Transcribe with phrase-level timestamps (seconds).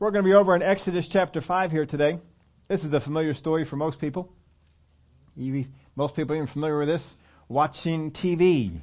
[0.00, 2.20] We're going to be over in Exodus chapter 5 here today.
[2.68, 4.32] This is a familiar story for most people.
[5.96, 7.02] Most people are even familiar with this.
[7.48, 8.80] Watching TV.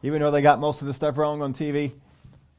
[0.00, 1.92] Even though they got most of the stuff wrong on TV,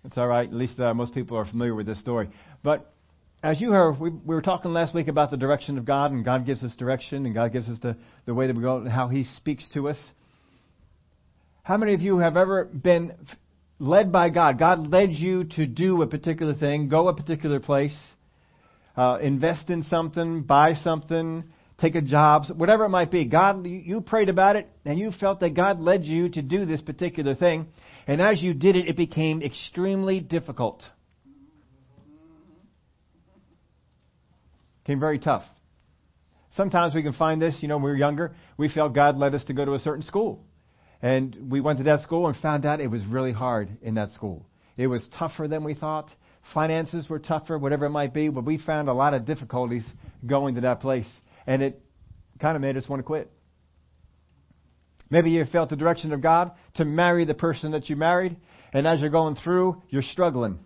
[0.05, 0.47] it's all right.
[0.47, 2.29] At least uh, most people are familiar with this story.
[2.63, 2.93] But
[3.41, 6.23] as you heard, we, we were talking last week about the direction of God, and
[6.23, 7.97] God gives us direction, and God gives us the,
[8.27, 9.97] the way that we go, and how He speaks to us.
[11.63, 13.13] How many of you have ever been
[13.79, 14.59] led by God.
[14.59, 17.97] God led you to do a particular thing, go a particular place,
[18.95, 21.45] uh, invest in something, buy something,
[21.79, 23.25] take a job, whatever it might be.
[23.25, 26.81] God, you prayed about it, and you felt that God led you to do this
[26.81, 27.67] particular thing.
[28.05, 30.83] And as you did it, it became extremely difficult.
[34.83, 35.43] Became very tough.
[36.55, 39.35] Sometimes we can find this, you know, when we were younger, we felt God led
[39.35, 40.43] us to go to a certain school.
[41.01, 44.11] And we went to that school and found out it was really hard in that
[44.11, 44.45] school.
[44.75, 46.09] It was tougher than we thought.
[46.53, 49.83] Finances were tougher, whatever it might be, but we found a lot of difficulties
[50.25, 51.09] going to that place.
[51.47, 51.81] And it
[52.39, 53.31] kind of made us want to quit.
[55.09, 58.37] Maybe you felt the direction of God to marry the person that you married,
[58.73, 60.59] and as you're going through, you're struggling.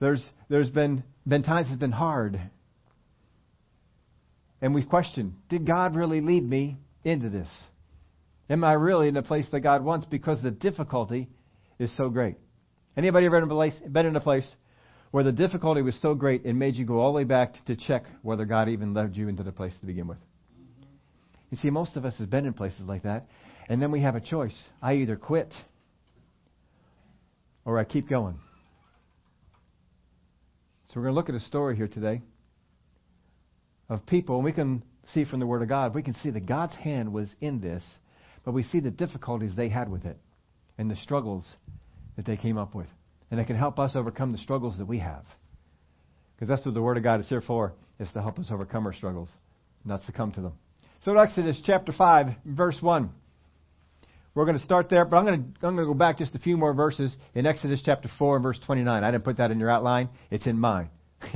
[0.00, 2.40] There's, there's been, been times it's been hard.
[4.60, 7.48] And we question, did God really lead me into this?
[8.50, 11.28] Am I really in the place that God wants because the difficulty
[11.78, 12.36] is so great?
[12.96, 14.46] Anybody ever been in a place,
[15.10, 17.76] where the difficulty was so great it made you go all the way back to
[17.76, 20.18] check whether God even led you into the place to begin with?
[21.50, 23.26] You see, most of us have been in places like that,
[23.68, 24.56] and then we have a choice.
[24.82, 25.52] I either quit
[27.64, 28.38] or I keep going.
[30.88, 32.22] So we're going to look at a story here today
[33.88, 34.82] of people, and we can
[35.14, 37.82] see from the Word of God, we can see that God's hand was in this
[38.48, 40.16] but we see the difficulties they had with it
[40.78, 41.44] and the struggles
[42.16, 42.86] that they came up with.
[43.30, 45.26] And it can help us overcome the struggles that we have.
[46.34, 48.86] Because that's what the Word of God is here for, is to help us overcome
[48.86, 49.28] our struggles,
[49.84, 50.52] not succumb to them.
[51.02, 53.10] So in Exodus chapter 5, verse 1.
[54.34, 56.34] We're going to start there, but I'm going to, I'm going to go back just
[56.34, 59.04] a few more verses in Exodus chapter 4 and verse 29.
[59.04, 60.08] I didn't put that in your outline.
[60.30, 60.88] It's in mine.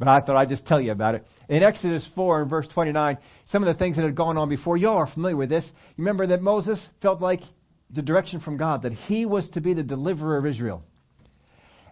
[0.00, 1.26] but I thought I'd just tell you about it.
[1.50, 3.18] In Exodus 4 and verse 29,
[3.52, 5.62] some of the things that had gone on before, y'all are familiar with this.
[5.62, 7.42] You remember that Moses felt like
[7.90, 10.82] the direction from God, that he was to be the deliverer of Israel.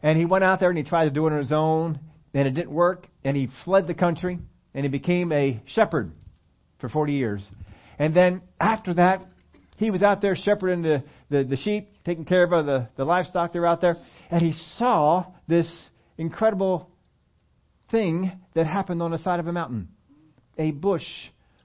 [0.02, 2.00] And he went out there and he tried to do it on his own,
[2.32, 4.38] and it didn't work, and he fled the country,
[4.72, 6.10] and he became a shepherd
[6.80, 7.46] for 40 years.
[7.98, 9.26] And then after that,
[9.76, 13.04] he was out there shepherding the, the, the sheep, taking care of uh, the, the
[13.04, 13.98] livestock that were out there,
[14.30, 15.70] and he saw this
[16.16, 16.88] incredible
[17.90, 19.88] thing that happened on the side of a mountain.
[20.56, 21.06] A bush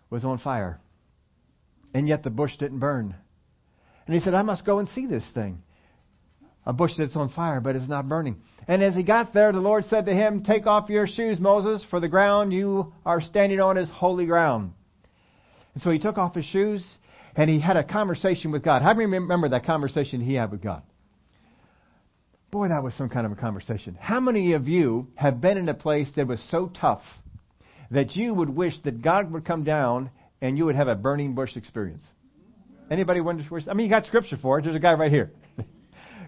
[0.09, 0.79] was on fire,
[1.93, 3.15] and yet the bush didn't burn.
[4.05, 5.61] And he said, I must go and see this thing.
[6.65, 8.37] A bush that's on fire, but it's not burning.
[8.67, 11.85] And as he got there, the Lord said to him, Take off your shoes, Moses,
[11.89, 14.71] for the ground you are standing on is holy ground.
[15.73, 16.85] And so he took off his shoes
[17.35, 18.81] and he had a conversation with God.
[18.81, 20.83] How many remember that conversation he had with God?
[22.53, 23.97] Boy, that was some kind of a conversation.
[23.99, 27.01] How many of you have been in a place that was so tough
[27.89, 31.33] that you would wish that God would come down and you would have a burning
[31.33, 32.03] bush experience?
[32.91, 33.43] Anybody wonder?
[33.67, 34.65] I mean, you got scripture for it.
[34.65, 35.31] There's a guy right here.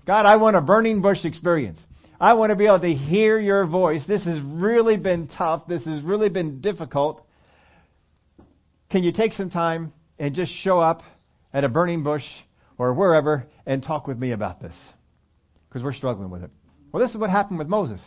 [0.08, 1.78] God, I want a burning bush experience.
[2.20, 4.02] I want to be able to hear your voice.
[4.08, 5.68] This has really been tough.
[5.68, 7.24] This has really been difficult.
[8.90, 11.04] Can you take some time and just show up
[11.54, 12.26] at a burning bush
[12.80, 14.74] or wherever and talk with me about this?
[15.76, 16.52] Because we're struggling with it.
[16.94, 18.00] Well, this is what happened with Moses.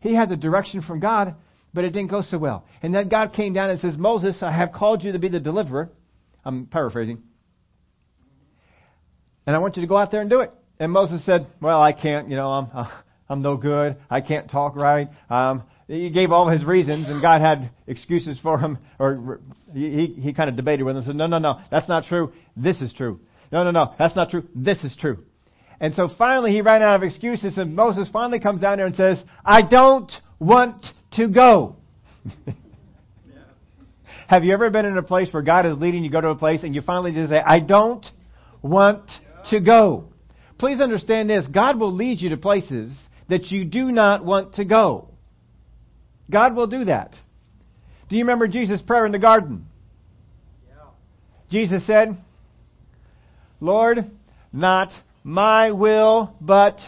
[0.00, 1.34] He had the direction from God,
[1.72, 2.66] but it didn't go so well.
[2.82, 5.40] And then God came down and says, Moses, I have called you to be the
[5.40, 5.90] deliverer.
[6.44, 7.22] I'm paraphrasing.
[9.46, 10.52] And I want you to go out there and do it.
[10.78, 12.28] And Moses said, Well, I can't.
[12.28, 12.90] You know, I'm, uh,
[13.30, 13.96] I'm no good.
[14.10, 15.08] I can't talk right.
[15.30, 19.40] Um, he gave all his reasons, and God had excuses for him, or
[19.72, 22.34] he, he, kind of debated with him said, No, no, no, that's not true.
[22.54, 23.20] This is true.
[23.50, 24.46] No, no, no, that's not true.
[24.54, 25.24] This is true.
[25.84, 28.96] And so finally he ran out of excuses and Moses finally comes down there and
[28.96, 31.76] says, I don't want to go.
[34.26, 36.28] Have you ever been in a place where God is leading you to go to
[36.28, 38.06] a place and you finally just say, I don't
[38.62, 39.10] want
[39.50, 40.08] to go?
[40.56, 41.46] Please understand this.
[41.48, 42.96] God will lead you to places
[43.28, 45.10] that you do not want to go.
[46.30, 47.14] God will do that.
[48.08, 49.66] Do you remember Jesus' prayer in the garden?
[50.66, 50.76] Yeah.
[51.50, 52.16] Jesus said,
[53.60, 54.10] Lord,
[54.50, 54.88] not
[55.24, 56.78] my will, but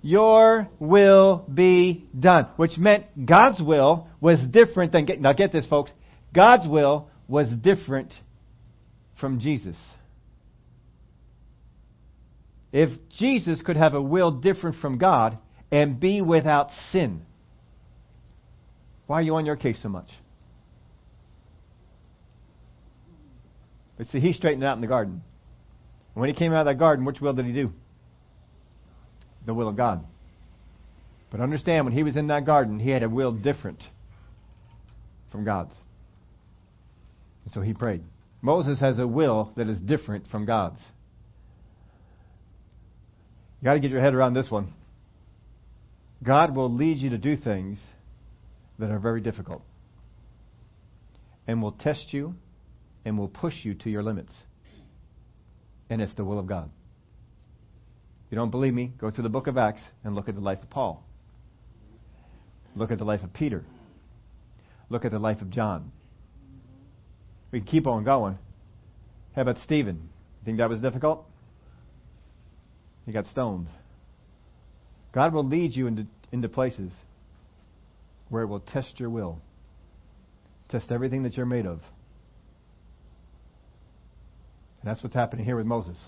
[0.00, 2.48] your will be done.
[2.56, 5.92] Which meant God's will was different than, now get this folks,
[6.34, 8.12] God's will was different
[9.20, 9.76] from Jesus.
[12.72, 15.38] If Jesus could have a will different from God
[15.70, 17.22] and be without sin,
[19.06, 20.08] Why are you on your case so much?
[23.98, 25.22] But see, he straightened out in the garden.
[26.14, 27.72] When he came out of that garden, which will did he do?
[29.46, 30.04] The will of God.
[31.30, 33.82] But understand, when he was in that garden, he had a will different
[35.30, 35.74] from God's.
[37.44, 38.02] And so he prayed.
[38.42, 40.80] Moses has a will that is different from God's.
[43.60, 44.72] You got to get your head around this one.
[46.22, 47.80] God will lead you to do things
[48.78, 49.62] that are very difficult
[51.46, 52.34] and will test you
[53.04, 54.32] and will push you to your limits.
[55.90, 56.70] And it's the will of God.
[58.32, 60.62] You don't believe me, go through the book of Acts and look at the life
[60.62, 61.04] of Paul.
[62.74, 63.62] Look at the life of Peter.
[64.88, 65.92] Look at the life of John.
[67.50, 68.38] We can keep on going.
[69.36, 69.96] How about Stephen?
[69.96, 71.26] You think that was difficult?
[73.04, 73.66] He got stoned.
[75.12, 76.90] God will lead you into, into places
[78.30, 79.42] where it will test your will,
[80.70, 81.80] test everything that you're made of.
[84.80, 86.02] And that's what's happening here with Moses.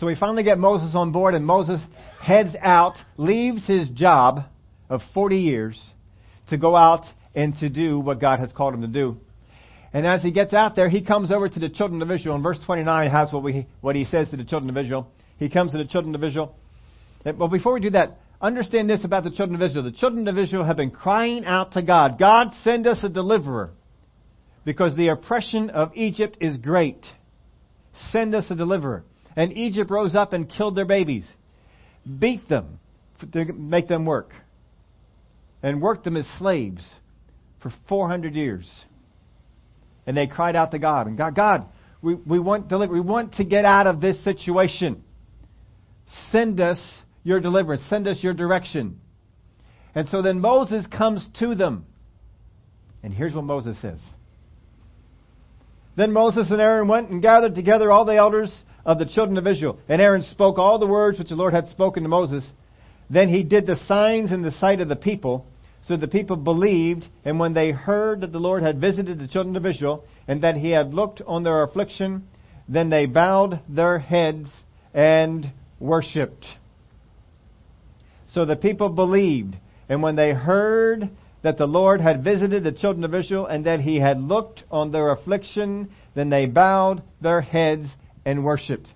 [0.00, 1.78] So we finally get Moses on board, and Moses
[2.22, 4.44] heads out, leaves his job
[4.88, 5.78] of 40 years
[6.48, 7.04] to go out
[7.34, 9.18] and to do what God has called him to do.
[9.92, 12.34] And as he gets out there, he comes over to the children of Israel.
[12.34, 15.06] And verse 29 has what, we, what he says to the children of Israel.
[15.36, 16.56] He comes to the children of Israel.
[17.22, 19.84] But before we do that, understand this about the children of Israel.
[19.84, 23.72] The children of Israel have been crying out to God, God, send us a deliverer.
[24.64, 27.04] Because the oppression of Egypt is great.
[28.12, 29.04] Send us a deliverer.
[29.36, 31.24] And Egypt rose up and killed their babies,
[32.18, 32.78] beat them
[33.32, 34.32] to make them work,
[35.62, 36.82] and worked them as slaves
[37.62, 38.68] for 400 years.
[40.06, 41.66] And they cried out to God, and God, God,
[42.02, 45.02] we, we want deliver, we want to get out of this situation.
[46.32, 46.80] Send us
[47.22, 47.82] your deliverance.
[47.88, 49.00] Send us your direction.
[49.94, 51.86] And so then Moses comes to them.
[53.02, 53.98] And here's what Moses says.
[55.96, 58.54] Then Moses and Aaron went and gathered together all the elders
[58.90, 59.78] of the children of Israel.
[59.88, 62.44] And Aaron spoke all the words which the Lord had spoken to Moses.
[63.08, 65.46] Then he did the signs in the sight of the people.
[65.82, 69.54] So the people believed, and when they heard that the Lord had visited the children
[69.54, 72.26] of Israel, and that he had looked on their affliction,
[72.68, 74.48] then they bowed their heads
[74.92, 76.46] and worshipped.
[78.34, 79.56] So the people believed,
[79.88, 81.10] and when they heard
[81.42, 84.90] that the Lord had visited the children of Israel, and that he had looked on
[84.90, 87.86] their affliction, then they bowed their heads
[88.24, 88.88] and worshipped.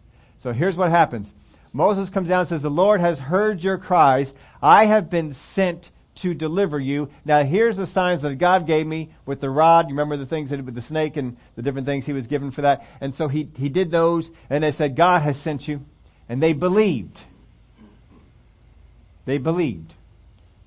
[0.42, 1.28] So here's what happens.
[1.72, 4.30] Moses comes down and says, The Lord has heard your cries.
[4.62, 5.86] I have been sent
[6.22, 7.08] to deliver you.
[7.24, 9.86] Now here's the signs that God gave me with the rod.
[9.88, 12.52] You remember the things that with the snake and the different things he was given
[12.52, 12.82] for that.
[13.00, 15.80] And so he, he did those and they said, God has sent you.
[16.28, 17.18] And they believed.
[19.26, 19.92] They believed.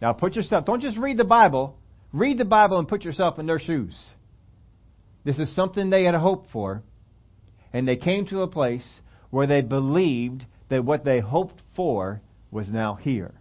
[0.01, 1.77] Now put yourself, don't just read the Bible.
[2.13, 3.97] Read the Bible and put yourself in their shoes.
[5.23, 6.83] This is something they had hoped for.
[7.73, 8.85] And they came to a place
[9.29, 12.21] where they believed that what they hoped for
[12.51, 13.33] was now here.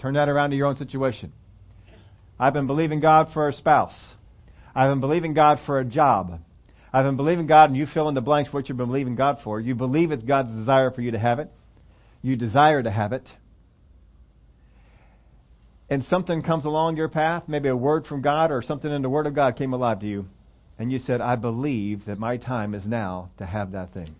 [0.00, 1.32] Turn that around to your own situation.
[2.38, 3.98] I've been believing God for a spouse.
[4.74, 6.40] I've been believing God for a job.
[6.92, 9.38] I've been believing God, and you fill in the blanks what you've been believing God
[9.44, 9.60] for.
[9.60, 11.50] You believe it's God's desire for you to have it.
[12.22, 13.28] You desire to have it.
[15.90, 19.10] And something comes along your path, maybe a word from God or something in the
[19.10, 20.26] Word of God came alive to you.
[20.80, 24.16] And you said, I believe that my time is now to have that thing.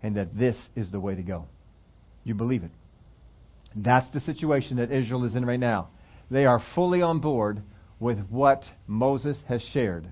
[0.00, 1.46] And that this is the way to go.
[2.22, 2.70] You believe it.
[3.74, 5.88] That's the situation that Israel is in right now.
[6.30, 7.62] They are fully on board
[7.98, 10.06] with what Moses has shared.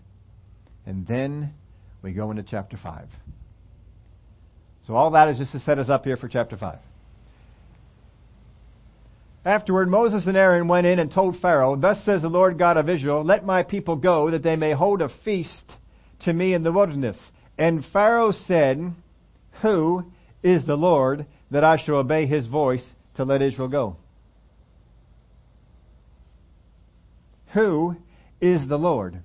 [0.87, 1.55] And then
[2.03, 3.07] we go into chapter 5.
[4.89, 6.79] So all that is just to set us up here for chapter 5.
[9.45, 12.89] Afterward, Moses and Aaron went in and told Pharaoh, Thus says the Lord God of
[12.89, 15.73] Israel, Let my people go, that they may hold a feast
[16.25, 17.17] to me in the wilderness.
[17.59, 18.95] And Pharaoh said,
[19.63, 20.05] Who
[20.43, 22.85] is the Lord that I shall obey his voice
[23.17, 23.97] to let Israel go?
[27.53, 27.97] Who
[28.41, 29.19] is the Lord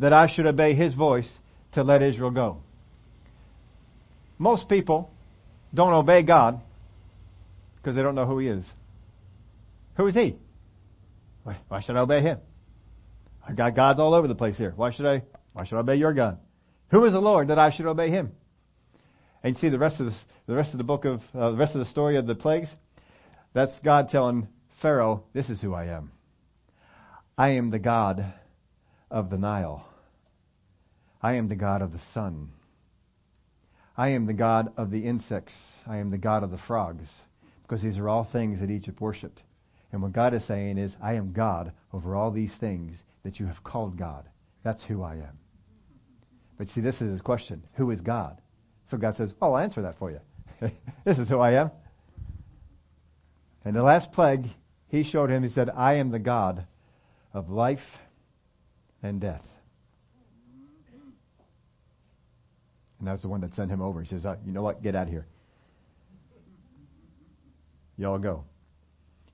[0.00, 1.28] that I should obey his voice
[1.72, 2.58] to let Israel go?
[4.38, 5.10] Most people
[5.74, 6.60] don't obey God
[7.76, 8.64] because they don't know who he is.
[9.96, 10.36] Who is he?
[11.42, 12.38] Why, should I obey him?
[13.46, 14.72] I got gods all over the place here.
[14.76, 15.22] Why should I?
[15.58, 16.38] Why should I obey your God?
[16.92, 18.30] Who is the Lord that I should obey him?
[19.42, 21.56] And you see the rest of this, the rest of the book of uh, the
[21.56, 22.68] rest of the story of the plagues.
[23.54, 24.46] That's God telling
[24.80, 26.12] Pharaoh, "This is who I am.
[27.36, 28.24] I am the God
[29.10, 29.84] of the Nile.
[31.20, 32.50] I am the God of the sun.
[33.96, 35.56] I am the God of the insects.
[35.88, 37.08] I am the God of the frogs,
[37.62, 39.42] because these are all things that Egypt worshipped.
[39.90, 43.46] And what God is saying is, I am God over all these things that you
[43.46, 44.28] have called God.
[44.62, 45.38] That's who I am.
[46.58, 47.62] But see, this is his question.
[47.74, 48.40] Who is God?
[48.90, 50.20] So God says, Oh, I'll answer that for you.
[51.04, 51.70] this is who I am.
[53.64, 54.46] And the last plague,
[54.88, 56.66] he showed him, he said, I am the God
[57.32, 57.78] of life
[59.02, 59.42] and death.
[62.98, 64.02] And that's the one that sent him over.
[64.02, 64.82] He says, oh, You know what?
[64.82, 65.26] Get out of here.
[67.96, 68.44] Y'all go.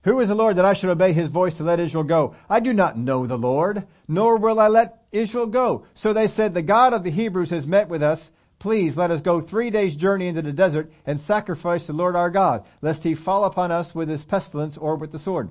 [0.04, 2.36] Who is the Lord that I should obey his voice to let Israel go?
[2.48, 5.86] I do not know the Lord, nor will I let Israel go.
[5.94, 8.20] So they said, The God of the Hebrews has met with us.
[8.58, 12.30] Please let us go three days' journey into the desert and sacrifice the Lord our
[12.30, 15.50] God, lest he fall upon us with his pestilence or with the sword.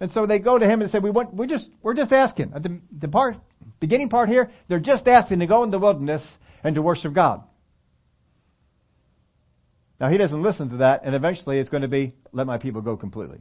[0.00, 2.52] And so they go to him and say, "We want, we're just, we're just asking."
[2.54, 3.36] At the, the part,
[3.80, 6.22] beginning part here, they're just asking to go in the wilderness
[6.62, 7.44] and to worship God.
[10.00, 12.82] Now he doesn't listen to that, and eventually it's going to be, "Let my people
[12.82, 13.38] go completely."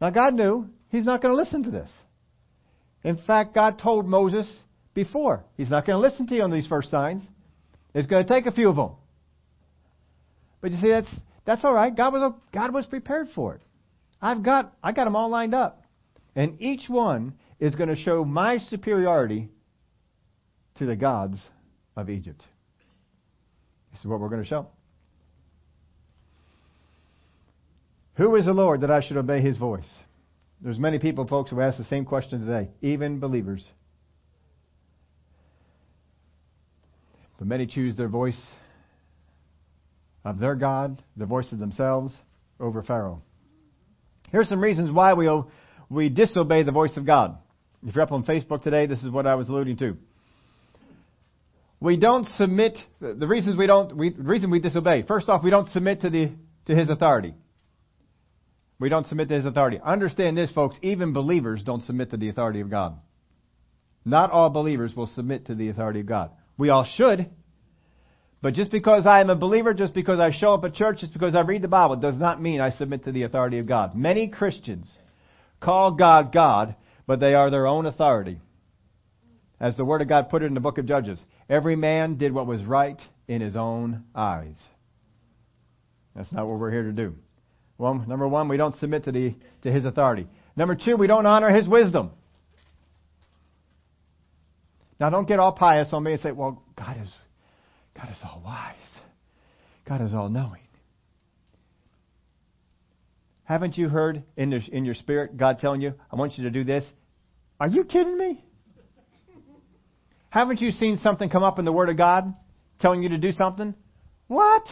[0.00, 1.90] Now God knew he's not going to listen to this.
[3.04, 4.52] In fact, God told Moses
[4.94, 7.22] before, he's not going to listen to you on these first signs.
[7.94, 8.90] It's going to take a few of them.
[10.60, 11.08] But you see, that's
[11.44, 11.94] that's all right.
[11.94, 13.62] God was God was prepared for it.
[14.20, 15.84] I've got I got them all lined up,
[16.34, 19.48] and each one is going to show my superiority
[20.78, 21.38] to the gods
[21.96, 22.42] of Egypt.
[23.92, 24.66] This is what we're going to show.
[28.18, 29.88] Who is the Lord that I should obey his voice?
[30.60, 33.64] There's many people, folks, who ask the same question today, even believers.
[37.38, 38.38] But many choose their voice
[40.24, 42.12] of their God, the voice of themselves,
[42.58, 43.22] over Pharaoh.
[44.32, 45.30] Here's some reasons why we,
[45.88, 47.38] we disobey the voice of God.
[47.86, 49.96] If you're up on Facebook today, this is what I was alluding to.
[51.78, 55.04] We don't submit, the reasons we don't, we, the reason we disobey.
[55.06, 56.32] First off, we don't submit to the,
[56.66, 57.34] to His authority.
[58.80, 59.80] We don't submit to His authority.
[59.84, 62.98] Understand this, folks, even believers don't submit to the authority of God.
[64.04, 66.30] Not all believers will submit to the authority of God.
[66.56, 67.28] We all should.
[68.40, 71.12] But just because I am a believer, just because I show up at church, just
[71.12, 73.96] because I read the Bible, does not mean I submit to the authority of God.
[73.96, 74.92] Many Christians
[75.60, 78.40] call God God, but they are their own authority.
[79.60, 82.32] As the Word of God put it in the book of Judges, every man did
[82.32, 84.56] what was right in his own eyes.
[86.14, 87.16] That's not what we're here to do.
[87.78, 90.26] Well, number one, we don't submit to, the, to his authority.
[90.56, 92.10] Number two, we don't honor his wisdom.
[94.98, 97.08] Now, don't get all pious on me and say, well, God is,
[97.96, 98.74] God is all wise.
[99.88, 100.62] God is all knowing.
[103.44, 106.50] Haven't you heard in, the, in your spirit God telling you, I want you to
[106.50, 106.84] do this?
[107.60, 108.44] Are you kidding me?
[110.30, 112.34] Haven't you seen something come up in the Word of God
[112.80, 113.74] telling you to do something?
[114.26, 114.64] What?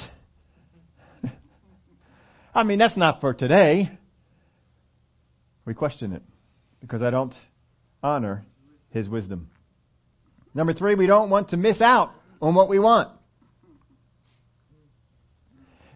[2.57, 3.91] I mean, that's not for today.
[5.67, 6.23] We question it
[6.81, 7.35] because I don't
[8.03, 8.47] honor
[8.89, 9.51] his wisdom.
[10.55, 13.11] Number three, we don't want to miss out on what we want.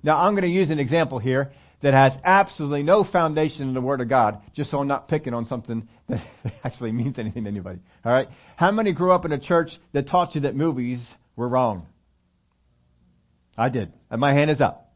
[0.02, 1.50] Now, I'm going to use an example here
[1.82, 5.32] that has absolutely no foundation in the Word of God, just so I'm not picking
[5.32, 6.20] on something that
[6.62, 7.78] actually means anything to anybody.
[8.04, 8.28] All right?
[8.56, 11.02] How many grew up in a church that taught you that movies
[11.36, 11.86] were wrong?
[13.56, 13.94] I did.
[14.10, 14.89] And my hand is up.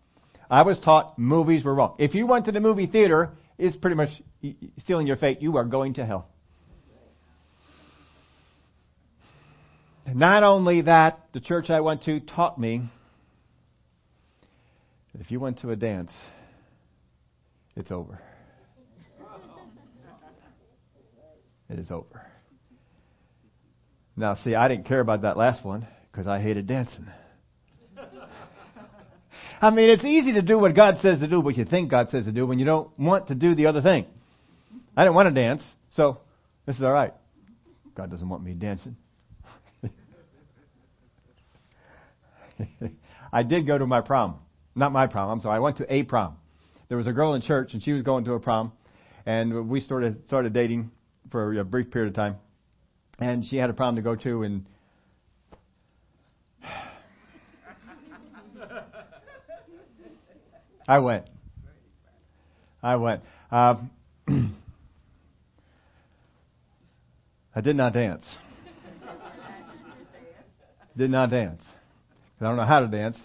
[0.55, 1.97] I was taught movies were wrong.
[1.99, 4.11] If you went to the movie theater, it's pretty much
[4.83, 5.43] stealing your fate.
[5.43, 6.29] You are going to hell.
[10.07, 12.83] Not only that, the church I went to taught me
[15.13, 16.13] that if you went to a dance,
[17.75, 18.21] it's over.
[21.69, 22.23] It is over.
[24.17, 27.09] Now, see, I didn't care about that last one because I hated dancing.
[29.61, 32.11] I mean, it's easy to do what God says to do, what you think God
[32.11, 34.07] says to do, when you don't want to do the other thing.
[34.97, 36.19] I didn't want to dance, so
[36.67, 37.13] this is all right.
[37.97, 38.97] God doesn't want me dancing.
[43.33, 44.37] I did go to my prom.
[44.75, 45.57] Not my prom, I'm sorry.
[45.57, 46.37] I went to a prom.
[46.89, 48.73] There was a girl in church, and she was going to a prom,
[49.25, 50.91] and we started started dating
[51.31, 52.37] for a brief period of time.
[53.19, 54.67] And she had a prom to go to, and
[60.87, 61.27] I went.
[62.83, 63.23] I went.
[63.51, 63.91] Um,
[67.55, 68.25] I did not dance.
[70.97, 71.63] did not dance.
[72.41, 73.17] I don't know how to dance.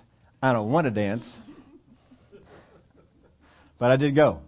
[0.42, 1.24] I don't want to dance.
[3.78, 4.42] But I did go.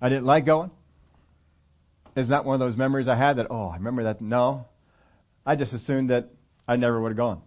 [0.00, 0.70] I didn't like going.
[2.14, 4.20] It's not one of those memories I had that, oh, I remember that.
[4.20, 4.66] No.
[5.44, 6.30] I just assumed that
[6.66, 7.42] I never would have gone.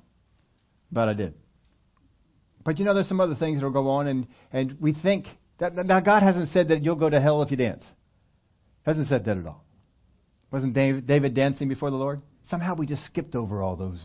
[0.91, 1.34] But I did.
[2.63, 5.25] But you know, there's some other things that will go on, and, and we think
[5.60, 7.84] that now God hasn't said that you'll go to hell if you dance.
[8.86, 9.63] Hasn't said that at all.
[10.51, 12.22] Wasn't David, David dancing before the Lord?
[12.50, 14.00] Somehow we just skipped over all those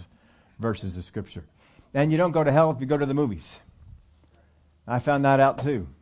[0.61, 1.45] verses of Scripture.
[1.95, 3.47] And you don't go to hell if you go to the movies.
[4.87, 5.87] I found that out too.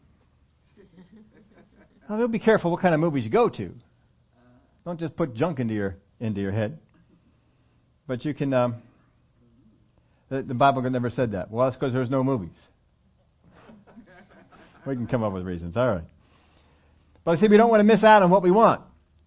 [2.09, 3.73] Now, be careful what kind of movies you go to.
[4.85, 6.79] Don't just put junk into your into your head.
[8.07, 8.53] But you can.
[8.53, 8.83] Um,
[10.41, 11.51] the, Bible never said that.
[11.51, 12.57] Well, that's because there's no movies.
[14.87, 15.77] we can come up with reasons.
[15.77, 16.05] All right.
[17.25, 18.81] But see, we don't want to miss out on what we want.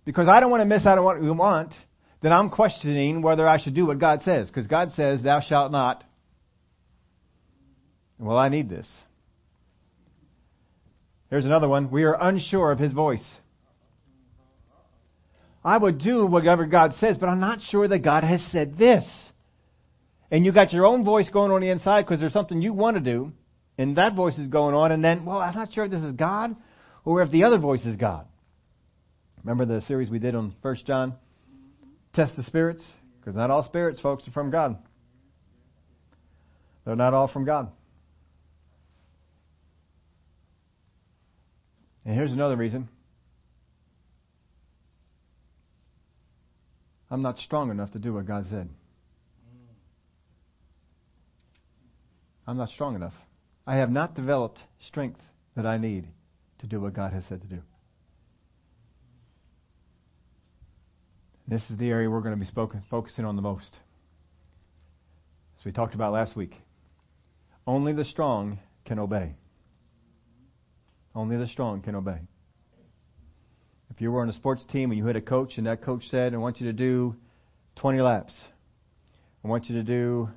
[0.04, 1.74] Because I don't want to miss out on what we want,
[2.22, 4.48] then I'm questioning whether I should do what God says.
[4.48, 6.04] Because God says, Thou shalt not.
[8.18, 8.88] Well, I need this.
[11.30, 11.92] Here's another one.
[11.92, 13.24] We are unsure of His voice.
[15.64, 19.04] I would do whatever God says, but I'm not sure that God has said this.
[20.32, 22.98] And you got your own voice going on the inside because there's something you want
[22.98, 23.32] to do,
[23.78, 26.14] and that voice is going on, and then, well, I'm not sure if this is
[26.14, 26.56] God
[27.04, 28.26] or if the other voice is God.
[29.44, 31.14] Remember the series we did on First John?
[32.14, 32.84] Test the spirits?
[33.20, 34.78] Because not all spirits, folks, are from God.
[36.86, 37.70] They're not all from God.
[42.06, 42.88] And here's another reason
[47.10, 48.70] I'm not strong enough to do what God said.
[52.48, 53.14] I'm not strong enough.
[53.66, 55.20] I have not developed strength
[55.56, 56.08] that I need
[56.60, 57.62] to do what God has said to do.
[61.48, 63.72] This is the area we're going to be spoken, focusing on the most.
[65.60, 66.56] As we talked about last week.
[67.68, 69.36] Only the strong can obey.
[71.16, 72.20] Only the strong can obey.
[73.90, 76.04] If you were on a sports team and you had a coach and that coach
[76.10, 77.16] said, I want you to do
[77.78, 78.34] 20 laps.
[79.44, 80.30] I want you to do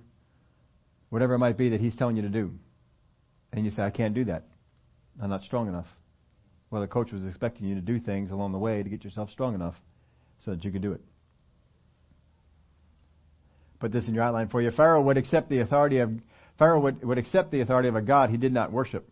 [1.10, 2.52] whatever it might be that he's telling you to do.
[3.52, 4.44] And you say, I can't do that.
[5.20, 5.86] I'm not strong enough.
[6.70, 9.30] Well, the coach was expecting you to do things along the way to get yourself
[9.30, 9.74] strong enough
[10.44, 11.00] so that you could do it.
[13.80, 14.70] Put this in your outline for you.
[14.70, 16.10] Pharaoh would accept the authority of
[16.58, 19.08] Pharaoh would, would accept the authority of a God he did not worship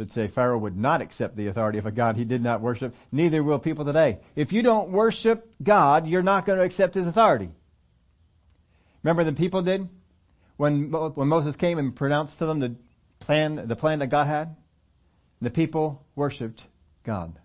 [0.00, 2.94] should say Pharaoh would not accept the authority of a God he did not worship.
[3.12, 4.20] Neither will people today.
[4.34, 7.50] If you don't worship God, you're not going to accept his authority.
[9.02, 9.88] Remember the people did?
[10.56, 12.76] When, when Moses came and pronounced to them the
[13.20, 14.56] plan, the plan that God had?
[15.40, 16.62] The people worshiped
[17.04, 17.38] God.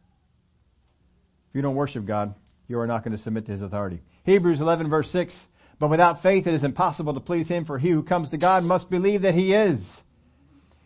[1.50, 2.36] If you don't worship God,
[2.68, 4.02] you are not going to submit to his authority.
[4.24, 5.34] Hebrews 11 verse 6.
[5.80, 8.64] But without faith it is impossible to please him, for he who comes to God
[8.64, 9.82] must believe that he is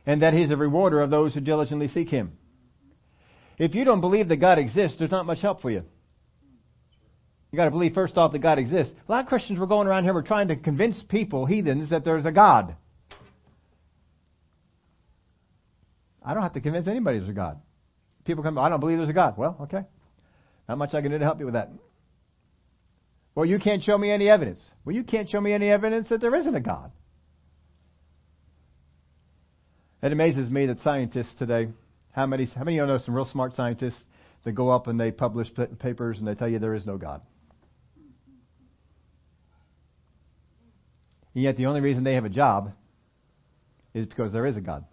[0.10, 2.32] and that He is a rewarder of those who diligently seek Him.
[3.60, 5.84] If you don't believe that God exists, there's not much help for you.
[7.52, 8.94] You got to believe first off that God exists.
[9.08, 12.06] A lot of Christians were going around here, we're trying to convince people, heathens, that
[12.06, 12.76] there's a God.
[16.24, 17.60] I don't have to convince anybody there's a God.
[18.26, 19.38] People come, I don't believe there's a God.
[19.38, 19.84] Well, okay.
[20.68, 21.72] Not much I can do to help you with that.
[23.34, 24.62] Well, you can't show me any evidence.
[24.86, 26.92] Well, you can't show me any evidence that there isn't a God.
[30.04, 31.70] It amazes me that scientists today,
[32.12, 34.00] how many, how many of you know some real smart scientists
[34.44, 35.48] that go up and they publish
[35.80, 37.22] papers and they tell you there is no God?
[41.40, 42.74] And yet the only reason they have a job
[43.94, 44.84] is because there is a God.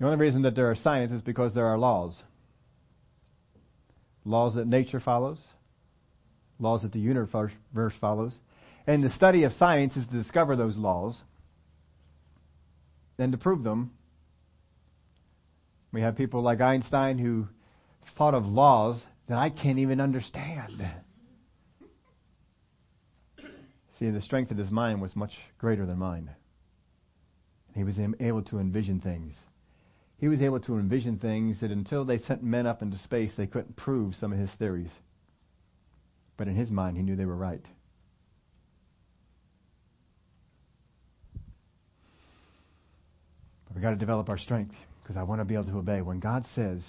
[0.00, 2.22] The only reason that there are science is because there are laws.
[4.24, 5.38] Laws that nature follows,
[6.58, 7.52] laws that the universe
[8.00, 8.34] follows.
[8.86, 11.20] And the study of science is to discover those laws
[13.18, 13.90] and to prove them.
[15.92, 17.46] We have people like Einstein who
[18.16, 20.82] thought of laws that I can't even understand.
[23.98, 26.30] See, the strength of his mind was much greater than mine.
[27.74, 29.34] He was able to envision things.
[30.18, 33.46] He was able to envision things that until they sent men up into space, they
[33.46, 34.90] couldn't prove some of his theories.
[36.36, 37.64] But in his mind, he knew they were right.
[43.74, 46.00] We've got to develop our strength because I want to be able to obey.
[46.00, 46.84] When God says,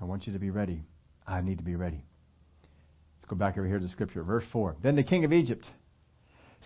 [0.00, 0.82] I want you to be ready,
[1.26, 2.04] I need to be ready.
[3.18, 4.22] Let's go back over here to the scripture.
[4.22, 4.76] Verse 4.
[4.80, 5.68] Then the king of Egypt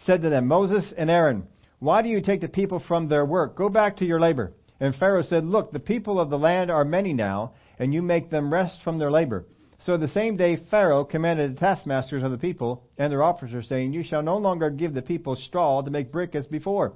[0.06, 1.46] said to them, Moses and Aaron,
[1.78, 3.56] why do you take the people from their work?
[3.56, 4.52] Go back to your labor.
[4.80, 8.30] And Pharaoh said, Look, the people of the land are many now, and you make
[8.30, 9.46] them rest from their labor.
[9.78, 13.92] So the same day Pharaoh commanded the taskmasters of the people and their officers, saying,
[13.92, 16.94] You shall no longer give the people straw to make brick as before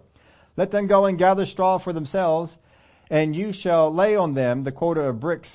[0.59, 2.53] let them go and gather straw for themselves,
[3.09, 5.49] and you shall lay on them the quota of bricks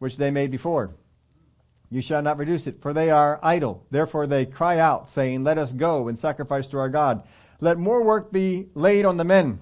[0.00, 0.90] which they made before.
[1.90, 3.84] You shall not reduce it, for they are idle.
[3.90, 7.22] Therefore they cry out, saying, Let us go and sacrifice to our God.
[7.60, 9.60] Let more work be laid on the men,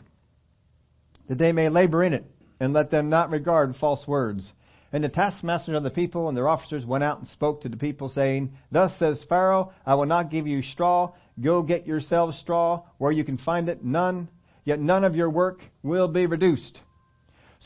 [1.29, 2.25] that they may labor in it,
[2.59, 4.51] and let them not regard false words.
[4.93, 7.77] And the taskmasters of the people and their officers went out and spoke to the
[7.77, 11.13] people, saying, Thus says Pharaoh, I will not give you straw.
[11.41, 14.29] Go get yourselves straw where you can find it, none.
[14.65, 16.81] Yet none of your work will be reduced.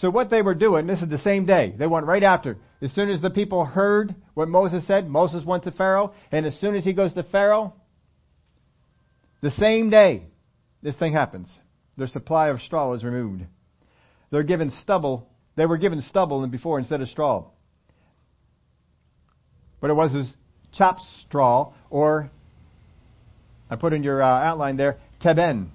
[0.01, 1.75] So what they were doing, this is the same day.
[1.79, 2.59] They went right after.
[2.83, 6.59] As soon as the people heard what Moses said, Moses went to Pharaoh, and as
[6.61, 7.75] soon as he goes to Pharaoh,
[9.43, 10.25] the same day,
[10.83, 11.55] this thing happens.
[11.97, 13.45] Their supply of straw is removed.
[14.31, 15.29] They're given stubble.
[15.57, 17.47] They were given stubble before instead of straw.
[19.81, 20.35] But it was as
[20.73, 22.31] chopped straw, or
[23.69, 25.71] I put in your uh, outline there, teben.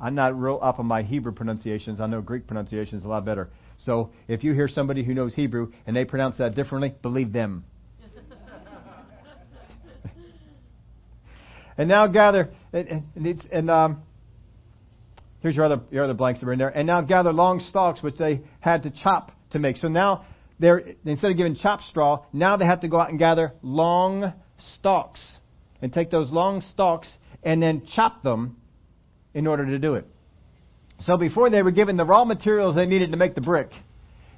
[0.00, 2.00] I'm not real up on my Hebrew pronunciations.
[2.00, 3.50] I know Greek pronunciations a lot better.
[3.84, 7.64] So if you hear somebody who knows Hebrew and they pronounce that differently, believe them.
[11.76, 14.02] and now gather, and, and, and um,
[15.40, 16.68] here's your other, your other blanks that are in there.
[16.68, 19.78] And now gather long stalks which they had to chop to make.
[19.78, 20.26] So now
[20.60, 24.32] they're, instead of giving chopped straw, now they have to go out and gather long
[24.76, 25.20] stalks
[25.80, 27.08] and take those long stalks
[27.42, 28.58] and then chop them
[29.34, 30.06] in order to do it.
[31.06, 33.70] So before they were given the raw materials they needed to make the brick,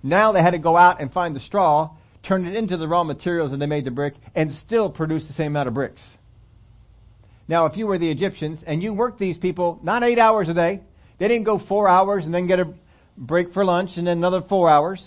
[0.03, 1.91] now they had to go out and find the straw,
[2.27, 5.35] turn it into the raw materials and they made the brick, and still produce the
[5.35, 6.03] same amount of bricks.
[7.49, 10.55] Now, if you were the Egyptians and you worked these people not eight hours a
[10.55, 10.81] day,
[11.19, 12.73] they didn't go four hours and then get a
[13.17, 15.07] break for lunch and then another four hours.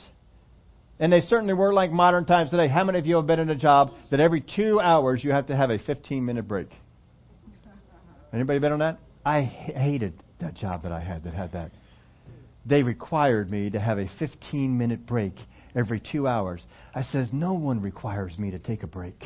[0.99, 2.67] And they certainly were like modern times today.
[2.67, 5.47] How many of you have been in a job that every two hours you have
[5.47, 6.69] to have a 15 minute break?
[8.31, 8.99] Anybody been on that?
[9.25, 11.71] I hated that job that I had that had that.
[12.65, 15.33] They required me to have a 15 minute break
[15.75, 16.61] every two hours.
[16.93, 19.23] I says, no one requires me to take a break.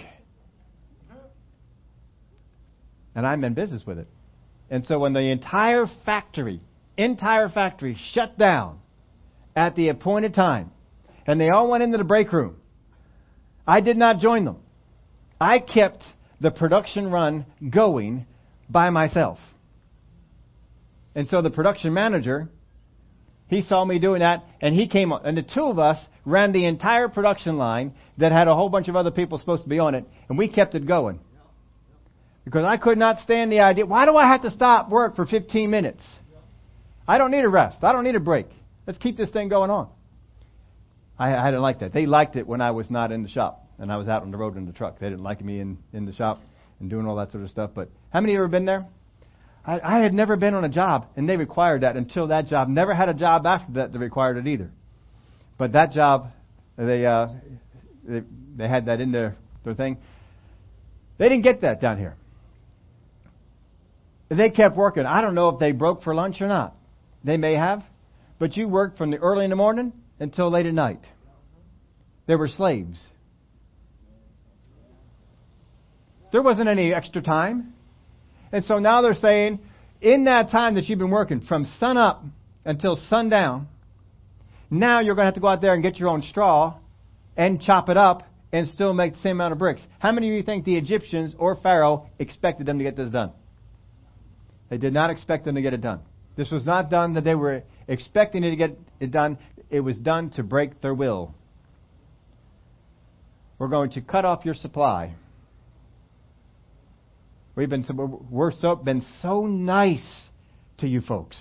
[3.15, 4.07] And I'm in business with it.
[4.69, 6.61] And so when the entire factory,
[6.97, 8.79] entire factory shut down
[9.55, 10.71] at the appointed time,
[11.27, 12.55] and they all went into the break room,
[13.67, 14.57] I did not join them.
[15.39, 16.03] I kept
[16.39, 18.25] the production run going
[18.69, 19.39] by myself.
[21.15, 22.49] And so the production manager,
[23.47, 25.25] he saw me doing that, and he came on.
[25.25, 28.87] And the two of us ran the entire production line that had a whole bunch
[28.87, 31.19] of other people supposed to be on it, and we kept it going.
[32.45, 35.25] Because I could not stand the idea, why do I have to stop work for
[35.25, 36.01] 15 minutes?
[37.07, 37.83] I don't need a rest.
[37.83, 38.47] I don't need a break.
[38.87, 39.89] Let's keep this thing going on.
[41.19, 41.93] I, I didn't like that.
[41.93, 44.31] They liked it when I was not in the shop and I was out on
[44.31, 44.99] the road in the truck.
[44.99, 46.41] They didn't like me in, in the shop
[46.79, 47.71] and doing all that sort of stuff.
[47.75, 48.87] But how many of you ever been there?
[49.65, 52.67] I, I had never been on a job, and they required that until that job.
[52.67, 54.71] Never had a job after that that required it either.
[55.57, 56.31] But that job,
[56.77, 57.27] they uh,
[58.03, 58.23] they,
[58.57, 59.97] they had that in their their thing.
[61.17, 62.15] They didn't get that down here.
[64.29, 65.05] They kept working.
[65.05, 66.75] I don't know if they broke for lunch or not.
[67.23, 67.83] They may have,
[68.39, 71.01] but you worked from the early in the morning until late at night.
[72.27, 73.05] They were slaves.
[76.31, 77.73] There wasn't any extra time.
[78.51, 79.59] And so now they're saying,
[80.01, 82.23] in that time that you've been working, from sun up
[82.65, 83.67] until sundown,
[84.69, 86.77] now you're going to have to go out there and get your own straw
[87.37, 89.81] and chop it up and still make the same amount of bricks.
[89.99, 93.31] How many of you think the Egyptians or Pharaoh expected them to get this done?
[94.69, 96.01] They did not expect them to get it done.
[96.35, 99.37] This was not done that they were expecting it to get it done.
[99.69, 101.35] It was done to break their will.
[103.59, 105.13] We're going to cut off your supply.
[107.55, 107.85] We've been
[108.29, 110.07] we're so been so nice
[110.77, 111.37] to you folks.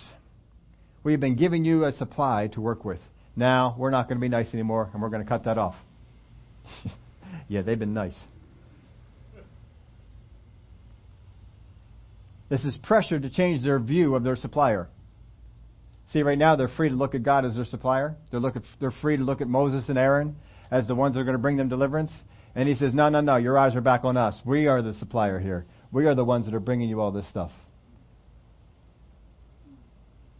[1.05, 2.99] We've been giving you a supply to work with.
[3.37, 5.77] Now we're not going to be nice anymore, and we're going to cut that off.
[7.49, 8.17] yeah, they've been nice.
[12.49, 14.89] This is pressure to change their view of their supplier.
[16.13, 18.17] See, right now they're free to look at God as their supplier.
[18.33, 20.35] They're, look at, they're free to look at Moses and Aaron
[20.69, 22.11] as the ones that are going to bring them deliverance.
[22.57, 24.37] And he says, No, no, no, your eyes are back on us.
[24.45, 25.65] We are the supplier here.
[25.93, 27.51] We are the ones that are bringing you all this stuff.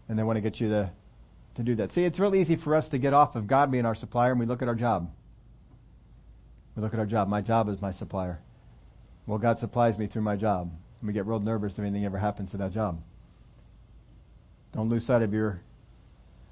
[0.09, 0.93] And they want to get you to,
[1.57, 1.93] to do that.
[1.93, 4.41] See, it's really easy for us to get off of God being our supplier and
[4.41, 5.11] we look at our job.
[6.77, 7.29] We look at our job.
[7.29, 8.39] My job is my supplier.
[9.27, 10.71] Well, God supplies me through my job.
[11.01, 13.01] And we get real nervous if anything ever happens to that job.
[14.73, 15.61] Don't lose sight of your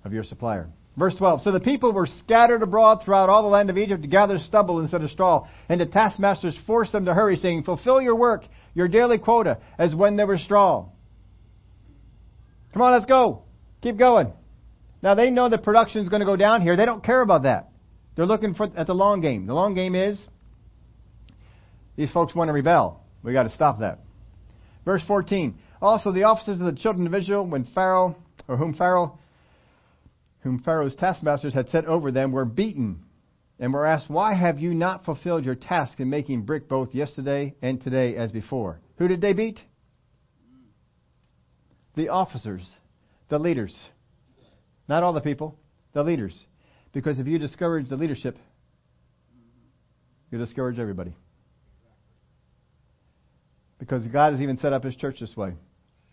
[0.05, 0.69] of your supplier.
[0.99, 1.43] Verse 12.
[1.43, 4.81] So the people were scattered abroad throughout all the land of Egypt to gather stubble
[4.81, 5.47] instead of straw.
[5.69, 9.95] And the taskmasters forced them to hurry, saying, Fulfill your work, your daily quota, as
[9.95, 10.87] when there was straw.
[12.73, 13.45] Come on, let's go.
[13.81, 14.33] Keep going.
[15.01, 16.77] Now they know the production is going to go down here.
[16.77, 17.71] They don't care about that.
[18.17, 19.47] They're looking for at the long game.
[19.47, 20.21] The long game is
[21.97, 23.05] these folks want to rebel.
[23.23, 24.01] We got to stop that.
[24.85, 25.57] Verse 14.
[25.81, 28.17] Also, the officers of the children of Israel, when Pharaoh,
[28.49, 29.19] or whom Pharaoh,
[30.41, 33.05] whom Pharaoh's taskmasters had set over them, were beaten
[33.59, 37.55] and were asked, Why have you not fulfilled your task in making brick both yesterday
[37.61, 38.81] and today as before?
[38.99, 39.61] Who did they beat?
[41.97, 42.69] The officers,
[43.29, 43.77] the leaders.
[44.89, 45.59] Not all the people,
[45.93, 46.39] the leaders.
[46.93, 48.39] Because if you discourage the leadership,
[50.31, 51.15] you discourage everybody.
[53.79, 55.55] Because God has even set up His church this way.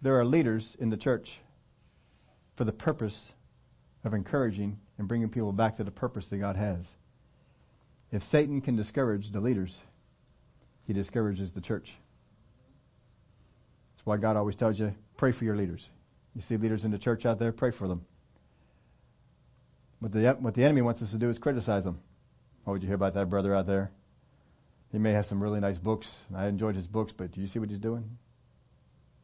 [0.01, 1.27] There are leaders in the church
[2.57, 3.15] for the purpose
[4.05, 6.79] of encouraging and bringing people back to the purpose that God has.
[8.11, 9.75] If Satan can discourage the leaders,
[10.85, 11.89] he discourages the church.
[13.95, 15.81] That's why God always tells you pray for your leaders.
[16.35, 18.05] You see leaders in the church out there, pray for them.
[19.99, 21.99] What the, what the enemy wants us to do is criticize them.
[22.67, 23.91] Oh, did you hear about that brother out there?
[24.91, 26.07] He may have some really nice books.
[26.35, 28.17] I enjoyed his books, but do you see what he's doing?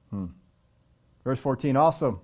[0.10, 0.26] Hmm.
[1.24, 2.22] Verse 14 also.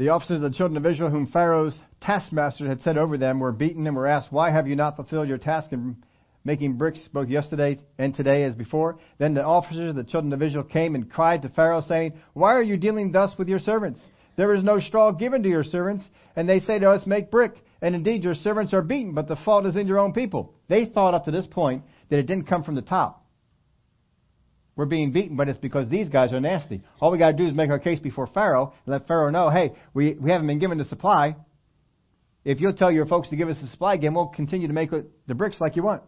[0.00, 3.52] The officers of the children of Israel, whom Pharaoh's taskmasters had set over them, were
[3.52, 5.98] beaten and were asked, Why have you not fulfilled your task in
[6.42, 8.98] making bricks both yesterday and today as before?
[9.18, 12.54] Then the officers of the children of Israel came and cried to Pharaoh, saying, Why
[12.54, 14.00] are you dealing thus with your servants?
[14.36, 17.52] There is no straw given to your servants, and they say to us, Make brick.
[17.82, 20.54] And indeed, your servants are beaten, but the fault is in your own people.
[20.68, 23.19] They thought up to this point that it didn't come from the top.
[24.80, 26.80] We're being beaten, but it's because these guys are nasty.
[27.02, 29.50] All we got to do is make our case before Pharaoh and let Pharaoh know,
[29.50, 31.36] hey, we, we haven't been given the supply.
[32.46, 34.88] If you'll tell your folks to give us the supply again, we'll continue to make
[34.90, 36.00] the bricks like you want.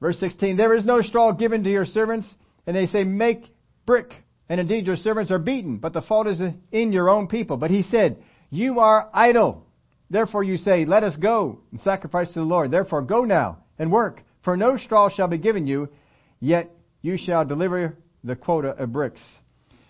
[0.00, 2.26] Verse 16, there is no straw given to your servants,
[2.66, 3.44] and they say, make
[3.84, 4.14] brick.
[4.48, 6.40] And indeed your servants are beaten, but the fault is
[6.70, 7.58] in your own people.
[7.58, 9.66] But he said, you are idle.
[10.08, 12.70] Therefore you say, let us go and sacrifice to the Lord.
[12.70, 15.90] Therefore go now and work, for no straw shall be given you,
[16.42, 19.20] Yet you shall deliver the quota of bricks.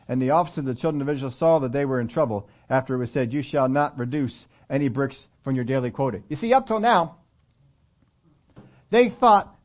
[0.06, 2.94] And the officer of the children of Israel saw that they were in trouble after
[2.94, 4.34] it was said, You shall not reduce
[4.68, 6.20] any bricks from your daily quota.
[6.28, 7.16] You see, up till now,
[8.90, 9.56] they thought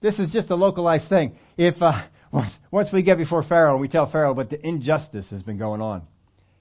[0.00, 1.36] this is just a localized thing.
[1.56, 5.26] If uh, once, once we get before Pharaoh and we tell Pharaoh what the injustice
[5.30, 6.02] has been going on,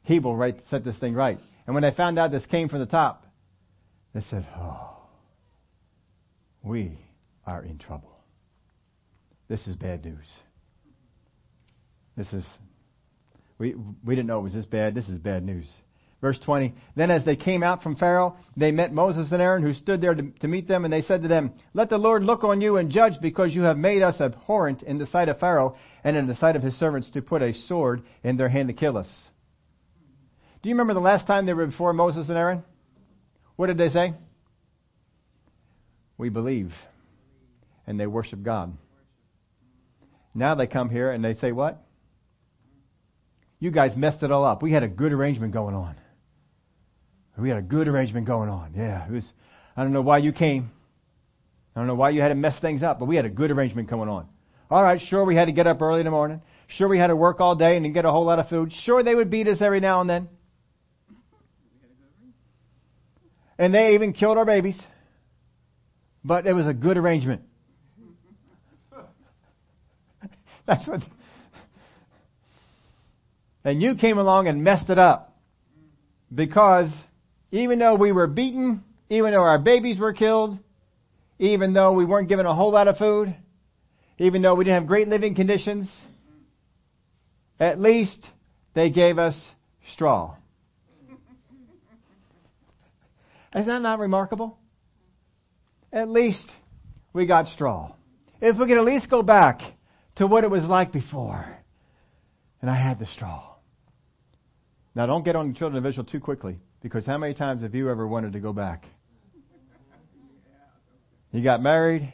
[0.04, 1.40] he will right, set this thing right.
[1.66, 3.26] And when they found out this came from the top,
[4.14, 4.98] they said, Oh,
[6.62, 7.00] we
[7.48, 8.13] are in trouble.
[9.54, 10.26] This is bad news.
[12.18, 12.44] This is,
[13.60, 14.96] we, we didn't know it was this bad.
[14.96, 15.72] This is bad news.
[16.22, 16.74] Verse 20.
[16.96, 20.16] Then as they came out from Pharaoh, they met Moses and Aaron who stood there
[20.16, 22.78] to, to, meet them, and they said to them, Let the Lord look on you
[22.78, 26.26] and judge because you have made us abhorrent in the sight of Pharaoh and in
[26.26, 29.16] the sight of his servants to put a sword in their hand to kill us.
[30.64, 32.64] Do you remember the last time they were before Moses and Aaron?
[33.56, 34.16] What did they say?
[36.18, 36.72] We believe.
[37.86, 38.76] And they worship God.
[40.34, 41.82] Now they come here and they say, What?
[43.60, 44.62] You guys messed it all up.
[44.62, 45.96] We had a good arrangement going on.
[47.38, 48.74] We had a good arrangement going on.
[48.76, 49.26] Yeah, it was.
[49.76, 50.72] I don't know why you came.
[51.76, 53.50] I don't know why you had to mess things up, but we had a good
[53.50, 54.28] arrangement going on.
[54.70, 56.42] All right, sure, we had to get up early in the morning.
[56.68, 58.72] Sure, we had to work all day and get a whole lot of food.
[58.86, 60.30] Sure, they would beat us every now and then.
[63.58, 64.80] And they even killed our babies.
[66.24, 67.42] But it was a good arrangement.
[70.68, 71.02] That's what.
[73.66, 75.38] And you came along and messed it up.
[76.34, 76.90] Because
[77.52, 80.58] even though we were beaten, even though our babies were killed,
[81.40, 83.36] even though we weren't given a whole lot of food,
[84.18, 85.92] even though we didn't have great living conditions,
[87.60, 88.26] at least
[88.74, 89.36] they gave us
[89.94, 90.36] straw.
[93.56, 94.58] Isn't that not remarkable?
[95.92, 96.50] At least
[97.12, 97.94] we got straw.
[98.42, 99.62] If we could at least go back
[100.16, 101.46] to what it was like before.
[102.62, 103.56] And I had the straw.
[104.96, 107.74] Now, don't get on the children of Israel too quickly, because how many times have
[107.74, 108.86] you ever wanted to go back?
[111.32, 112.14] You got married,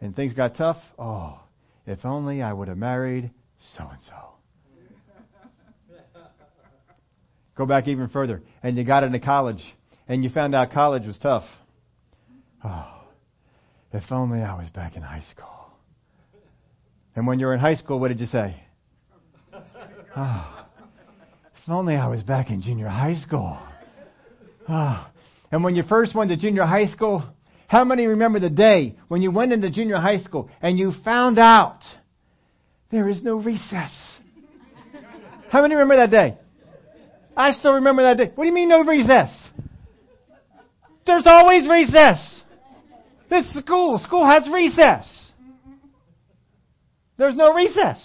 [0.00, 0.78] and things got tough.
[0.98, 1.38] Oh,
[1.86, 3.30] if only I would have married
[3.76, 4.14] so and so.
[7.56, 9.62] Go back even further, and you got into college,
[10.08, 11.44] and you found out college was tough.
[12.64, 13.02] Oh,
[13.92, 15.63] if only I was back in high school.
[17.16, 18.60] And when you were in high school, what did you say?
[20.16, 20.66] Oh,
[21.56, 23.58] if only I was back in junior high school.
[24.68, 25.06] Oh.
[25.50, 27.24] And when you first went to junior high school,
[27.68, 31.38] how many remember the day when you went into junior high school and you found
[31.38, 31.80] out
[32.90, 33.92] there is no recess?
[35.50, 36.36] How many remember that day?
[37.36, 38.32] I still remember that day.
[38.34, 39.30] What do you mean no recess?
[41.06, 42.42] There's always recess.
[43.30, 43.98] This school.
[44.04, 45.23] School has recess.
[47.16, 48.02] There's no recess.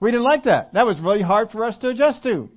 [0.00, 0.74] We didn't like that.
[0.74, 2.48] That was really hard for us to adjust to.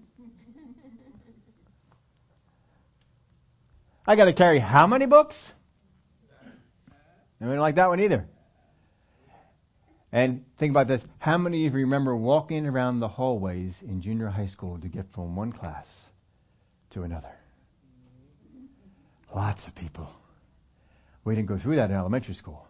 [4.05, 5.35] I got to carry how many books?
[7.39, 8.27] I didn't like that one either.
[10.11, 11.01] And think about this.
[11.19, 15.05] How many of you remember walking around the hallways in junior high school to get
[15.15, 15.85] from one class
[16.91, 17.31] to another?
[19.33, 20.09] Lots of people.
[21.23, 22.67] We didn't go through that in elementary school.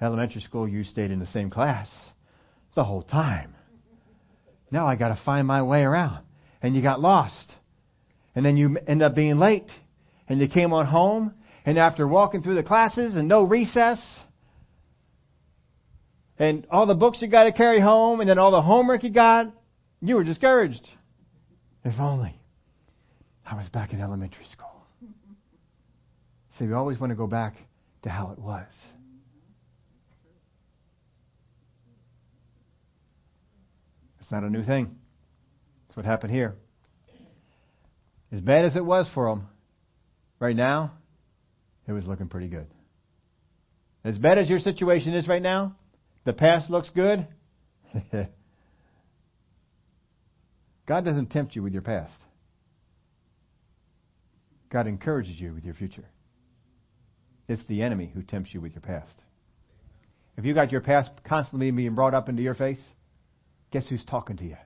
[0.00, 1.88] Elementary school, you stayed in the same class
[2.74, 3.54] the whole time.
[4.70, 6.24] Now I got to find my way around.
[6.62, 7.52] And you got lost.
[8.34, 9.70] And then you end up being late.
[10.28, 11.32] And you came on home.
[11.64, 13.98] And after walking through the classes and no recess,
[16.38, 19.10] and all the books you got to carry home, and then all the homework you
[19.10, 19.52] got,
[20.00, 20.86] you were discouraged.
[21.84, 22.38] If only
[23.44, 24.66] I was back in elementary school.
[26.58, 27.54] See, we always want to go back
[28.02, 28.66] to how it was.
[34.26, 34.90] It's not a new thing.
[35.86, 36.56] That's what happened here.
[38.32, 39.46] As bad as it was for them,
[40.40, 40.94] right now,
[41.86, 42.66] it was looking pretty good.
[44.02, 45.76] As bad as your situation is right now,
[46.24, 47.28] the past looks good.
[50.86, 52.18] God doesn't tempt you with your past.
[54.72, 56.06] God encourages you with your future.
[57.48, 59.14] It's the enemy who tempts you with your past.
[60.36, 62.82] If you got your past constantly being brought up into your face,
[63.70, 64.56] guess who's talking to you?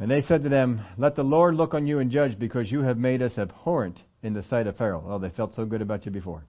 [0.00, 2.80] And they said to them, Let the Lord look on you and judge, because you
[2.80, 5.04] have made us abhorrent in the sight of Pharaoh.
[5.06, 6.44] Oh, they felt so good about you before.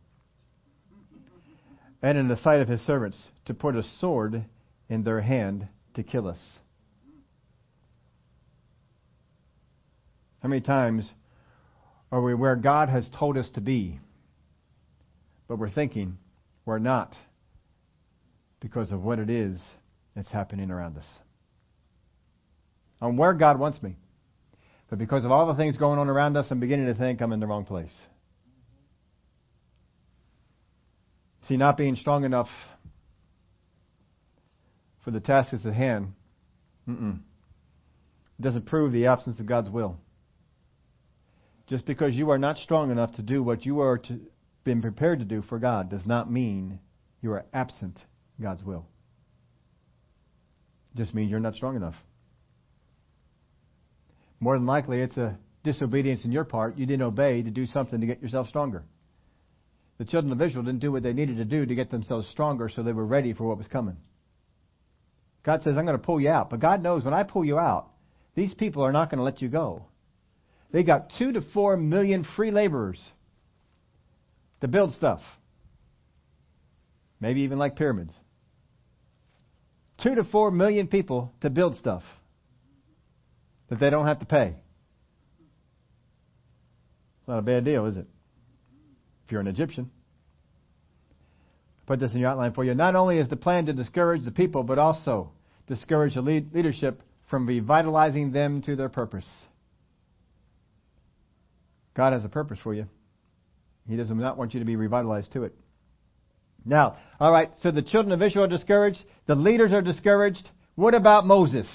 [2.01, 4.45] And in the sight of his servants, to put a sword
[4.89, 6.39] in their hand to kill us.
[10.41, 11.11] How many times
[12.11, 13.99] are we where God has told us to be,
[15.51, 16.17] but we're thinking
[16.63, 17.13] we're not
[18.61, 19.59] because of what it is
[20.15, 21.03] that's happening around us?
[23.01, 23.97] I'm where God wants me.
[24.89, 27.33] But because of all the things going on around us, I'm beginning to think I'm
[27.33, 27.91] in the wrong place.
[31.49, 32.47] See, not being strong enough
[35.03, 36.13] for the task that's at hand
[36.87, 37.19] mm-mm,
[38.39, 39.97] doesn't prove the absence of God's will.
[41.67, 44.21] Just because you are not strong enough to do what you are to,
[44.63, 46.79] been prepared to do for God does not mean
[47.21, 47.99] you are absent
[48.41, 48.85] God's will.
[50.93, 51.95] It just means you're not strong enough.
[54.39, 56.77] More than likely, it's a disobedience in your part.
[56.77, 58.83] You didn't obey to do something to get yourself stronger.
[59.99, 62.69] The children of Israel didn't do what they needed to do to get themselves stronger
[62.69, 63.97] so they were ready for what was coming.
[65.43, 66.49] God says, I'm going to pull you out.
[66.49, 67.89] But God knows when I pull you out,
[68.35, 69.85] these people are not going to let you go.
[70.71, 72.99] They got two to four million free laborers
[74.61, 75.21] to build stuff.
[77.19, 78.13] Maybe even like pyramids.
[80.01, 82.03] Two to four million people to build stuff
[83.69, 84.55] that they don't have to pay.
[87.19, 88.07] It's not a bad deal, is it?
[89.25, 89.91] If you're an Egyptian.
[91.85, 92.73] Put this in your outline for you.
[92.73, 95.31] Not only is the plan to discourage the people, but also
[95.67, 99.27] discourage the lead- leadership from revitalizing them to their purpose.
[101.93, 102.87] God has a purpose for you.
[103.87, 105.55] He does not want you to be revitalized to it.
[106.63, 109.03] Now, all right, so the children of Israel are discouraged.
[109.25, 110.47] The leaders are discouraged.
[110.75, 111.67] What about Moses?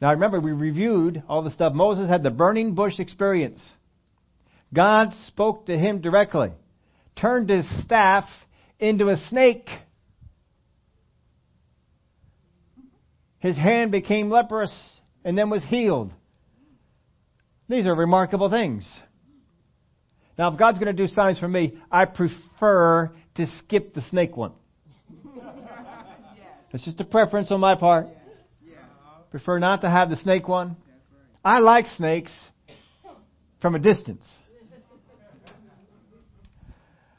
[0.00, 1.72] Now remember, we reviewed all the stuff.
[1.72, 3.66] Moses had the burning bush experience.
[4.72, 6.52] God spoke to him directly,
[7.16, 8.24] turned his staff
[8.78, 9.68] into a snake.
[13.38, 14.74] His hand became leprous
[15.24, 16.12] and then was healed.
[17.68, 18.88] These are remarkable things.
[20.38, 24.36] Now, if God's going to do signs for me, I prefer to skip the snake
[24.36, 24.52] one.
[26.70, 28.08] It's just a preference on my part.
[29.30, 30.76] Prefer not to have the snake one.
[31.42, 32.30] I like snakes
[33.62, 34.22] from a distance.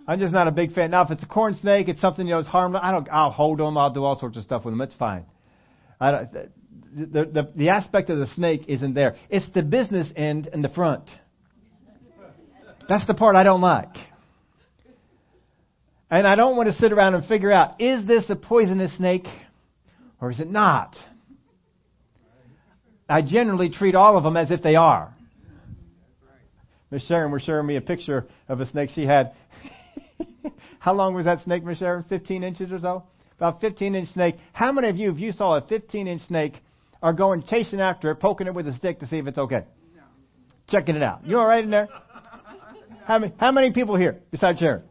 [0.08, 0.92] I'm just not a big fan.
[0.92, 2.82] Now, if it's a corn snake, it's something you know is harmless.
[2.84, 3.08] I don't.
[3.12, 3.76] I'll hold them.
[3.76, 4.82] I'll do all sorts of stuff with them.
[4.82, 5.26] It's fine.
[6.00, 9.18] I don't, the, the the aspect of the snake isn't there.
[9.30, 11.06] It's the business end in the front.
[12.90, 13.96] That's the part I don't like.
[16.10, 19.28] And I don't want to sit around and figure out is this a poisonous snake
[20.20, 20.96] or is it not?
[23.08, 25.14] I generally treat all of them as if they are.
[26.90, 29.34] Miss Sharon was showing me a picture of a snake she had.
[30.80, 32.04] How long was that snake, Miss Sharon?
[32.10, 33.04] 15 inches or so?
[33.38, 34.36] About 15 inch snake.
[34.52, 36.54] How many of you, if you saw a 15 inch snake,
[37.04, 39.62] are going chasing after it, poking it with a stick to see if it's okay?
[40.70, 41.26] checking it out.
[41.26, 41.88] You all right in there?
[43.10, 44.84] How many, how many people here besides Sharon?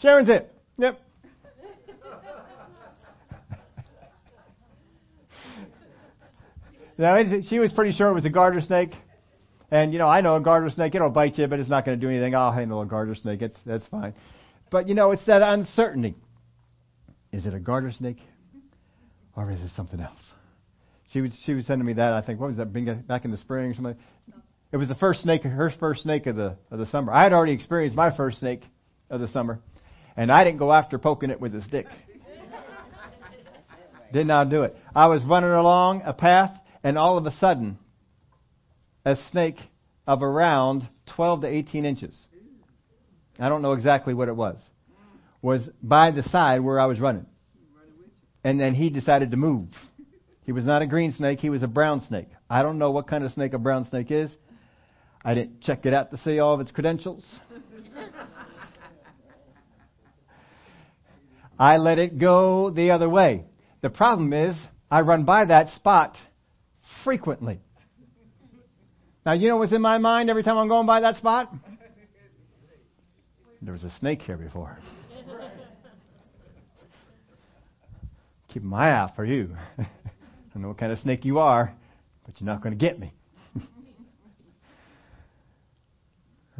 [0.00, 0.50] Sharon's it.
[0.78, 0.98] Yep.
[6.96, 8.94] now, she was pretty sure it was a garter snake.
[9.70, 12.00] And, you know, I know a garter snake, it'll bite you, but it's not going
[12.00, 12.34] to do anything.
[12.34, 13.42] I'll handle a garter snake.
[13.42, 14.14] It's, that's fine.
[14.70, 16.14] But, you know, it's that uncertainty.
[17.32, 18.20] Is it a garter snake?
[19.36, 20.22] Or is it something else?
[21.12, 22.14] She was, she was sending me that.
[22.14, 22.72] I think, what was that,
[23.06, 23.96] back in the spring or something?
[24.72, 27.12] It was the first snake, her first snake of the, of the summer.
[27.12, 28.62] I had already experienced my first snake
[29.10, 29.60] of the summer.
[30.16, 31.86] And I didn't go after poking it with a stick.
[34.12, 34.76] Did not do it.
[34.94, 36.52] I was running along a path,
[36.82, 37.78] and all of a sudden,
[39.04, 39.58] a snake
[40.06, 42.18] of around 12 to 18 inches.
[43.38, 44.58] I don't know exactly what it was.
[45.40, 47.26] Was by the side where I was running.
[48.44, 49.68] And then he decided to move.
[50.44, 52.28] He was not a green snake, he was a brown snake.
[52.50, 54.30] I don't know what kind of snake a brown snake is.
[55.24, 57.24] I didn't check it out to see all of its credentials.
[61.58, 63.44] I let it go the other way.
[63.82, 64.56] The problem is,
[64.90, 66.16] I run by that spot
[67.04, 67.60] frequently.
[69.24, 71.54] Now, you know what's in my mind every time I'm going by that spot?
[73.60, 74.76] There was a snake here before.
[78.52, 79.56] Keep my eye out for you.
[79.78, 79.86] I
[80.52, 81.72] don't know what kind of snake you are,
[82.26, 83.14] but you're not going to get me.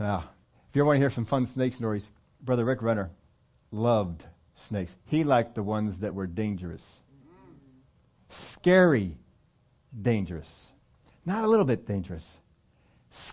[0.03, 0.31] Now,
[0.69, 2.05] if you ever want to hear some fun snake stories,
[2.43, 3.11] Brother Rick Renner
[3.71, 4.23] loved
[4.69, 4.91] snakes.
[5.07, 6.83] He liked the ones that were dangerous.
[8.55, 9.17] Scary,
[10.01, 10.49] dangerous.
[11.25, 12.25] Not a little bit dangerous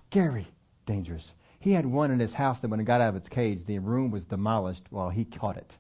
[0.10, 0.48] scary,
[0.86, 1.34] dangerous.
[1.60, 3.80] He had one in his house that when it got out of its cage, the
[3.80, 5.72] room was demolished while he caught it.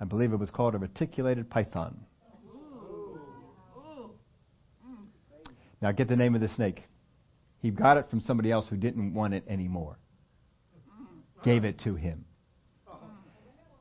[0.00, 1.98] I believe it was called a reticulated python.
[4.86, 5.00] Mm.
[5.82, 6.84] Now get the name of the snake.
[7.60, 9.98] He got it from somebody else who didn't want it anymore.
[11.44, 12.24] Gave it to him.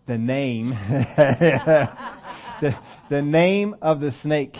[0.07, 0.69] The name,
[1.17, 1.89] the,
[3.09, 4.55] the name of the snake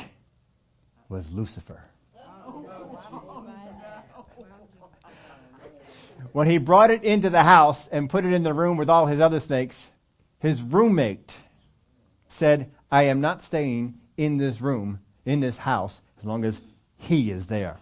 [1.10, 1.82] was Lucifer.
[6.34, 9.08] When he brought it into the house and put it in the room with all
[9.08, 9.76] his other snakes,
[10.40, 11.32] his roommate
[12.38, 16.56] said, I am not staying in this room, in this house, as long as
[16.98, 17.78] he is there.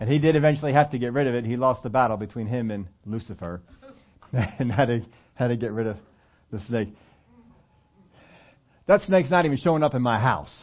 [0.00, 1.44] And he did eventually have to get rid of it.
[1.44, 3.62] He lost the battle between him and Lucifer
[4.32, 5.96] and had to, had to get rid of
[6.50, 6.88] the snake.
[8.86, 10.54] That snake's not even showing up in my house.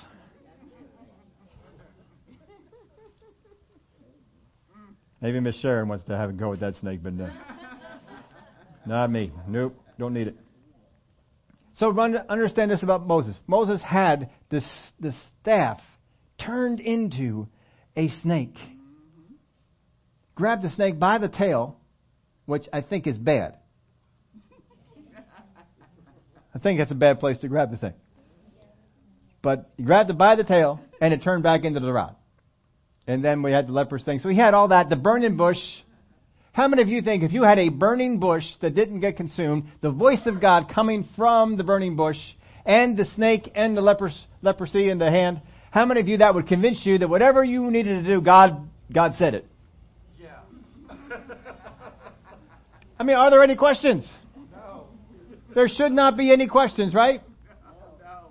[5.21, 7.29] Maybe Miss Sharon wants to have a go with that snake, but no.
[8.85, 9.31] not me.
[9.47, 10.35] Nope, don't need it.
[11.75, 11.97] So
[12.29, 13.35] understand this about Moses.
[13.47, 14.65] Moses had this,
[14.99, 15.79] this staff
[16.37, 17.47] turned into
[17.95, 18.57] a snake.
[20.35, 21.77] Grabbed the snake by the tail,
[22.45, 23.55] which I think is bad.
[26.55, 27.93] I think that's a bad place to grab the thing.
[29.41, 32.15] But he grabbed it by the tail, and it turned back into the rod.
[33.05, 34.19] And then we had the leper's thing.
[34.19, 34.89] So he had all that.
[34.89, 35.57] The burning bush.
[36.53, 39.65] How many of you think if you had a burning bush that didn't get consumed,
[39.81, 42.17] the voice of God coming from the burning bush,
[42.65, 46.35] and the snake and the lepers, leprosy in the hand, how many of you that
[46.35, 49.45] would convince you that whatever you needed to do, God, God said it?
[50.21, 50.37] Yeah.
[53.03, 54.09] I mean, are there any questions?
[54.53, 54.85] No.
[55.53, 57.21] There should not be any questions, right?
[58.01, 58.29] No.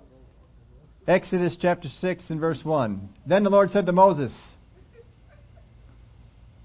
[1.07, 3.07] Exodus chapter 6 and verse 1.
[3.27, 4.35] Then the Lord said to Moses,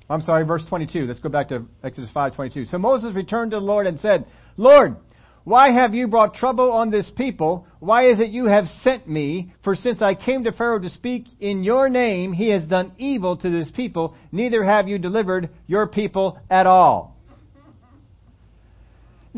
[0.09, 1.05] I'm sorry, verse 22.
[1.05, 2.71] Let's go back to Exodus 5:22.
[2.71, 4.25] So Moses returned to the Lord and said,
[4.57, 4.97] "Lord,
[5.45, 7.67] why have you brought trouble on this people?
[7.79, 9.53] Why is it you have sent me?
[9.63, 13.37] For since I came to Pharaoh to speak in your name, he has done evil
[13.37, 17.18] to this people, neither have you delivered your people at all."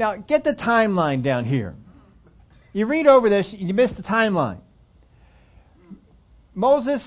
[0.00, 1.74] Now, get the timeline down here.
[2.72, 4.60] You read over this, you miss the timeline.
[6.54, 7.02] Moses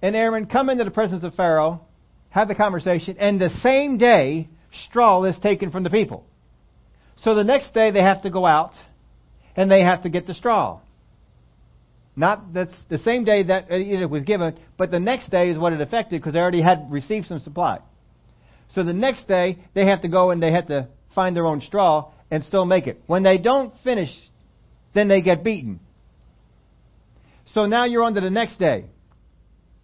[0.00, 1.80] and Aaron come into the presence of Pharaoh
[2.30, 4.48] have the conversation, and the same day,
[4.86, 6.26] straw is taken from the people.
[7.22, 8.74] So the next day they have to go out
[9.56, 10.78] and they have to get the straw.
[12.14, 15.72] Not that's the same day that it was given, but the next day is what
[15.72, 17.80] it affected because they already had received some supply.
[18.74, 20.86] So the next day they have to go and they have to
[21.16, 23.00] find their own straw and still make it.
[23.06, 24.10] When they don't finish,
[24.94, 25.80] then they get beaten.
[27.46, 28.86] So now you're on to the next day.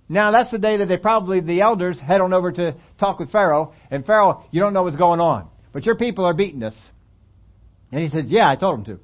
[0.08, 3.32] Now that's the day that they probably, the elders, head on over to talk with
[3.32, 3.72] Pharaoh.
[3.90, 5.48] And Pharaoh, you don't know what's going on.
[5.72, 6.76] But your people are beating us.
[7.90, 9.00] And he says, yeah, I told them to.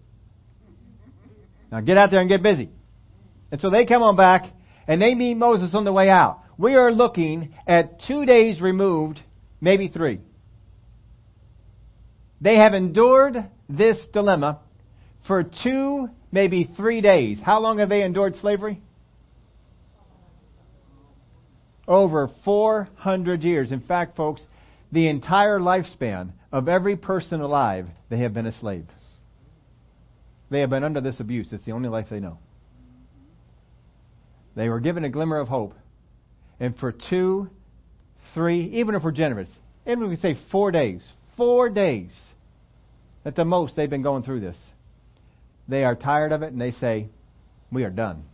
[1.72, 2.68] Now get out there and get busy.
[3.51, 4.45] And so they come on back,
[4.86, 6.41] and they meet Moses on the way out.
[6.59, 9.20] We are looking at two days removed,
[9.61, 10.20] maybe three.
[12.41, 13.36] They have endured
[13.68, 14.61] this dilemma
[15.26, 17.38] for two, maybe three days.
[17.45, 18.80] How long have they endured slavery?
[21.86, 23.72] Over 400 years.
[23.72, 24.43] In fact, folks,
[24.93, 28.86] the entire lifespan of every person alive, they have been a slave.
[30.51, 31.53] They have been under this abuse.
[31.53, 32.38] It's the only life they know.
[34.57, 35.74] They were given a glimmer of hope.
[36.59, 37.49] And for two,
[38.34, 39.49] three, even if we're generous,
[39.86, 42.11] even if we say four days, four days,
[43.25, 44.57] at the most, they've been going through this.
[45.68, 47.09] They are tired of it and they say,
[47.71, 48.25] We are done.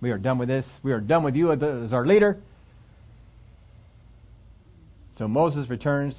[0.00, 0.64] We are done with this.
[0.82, 2.38] We are done with you as our leader.
[5.16, 6.16] So Moses returns.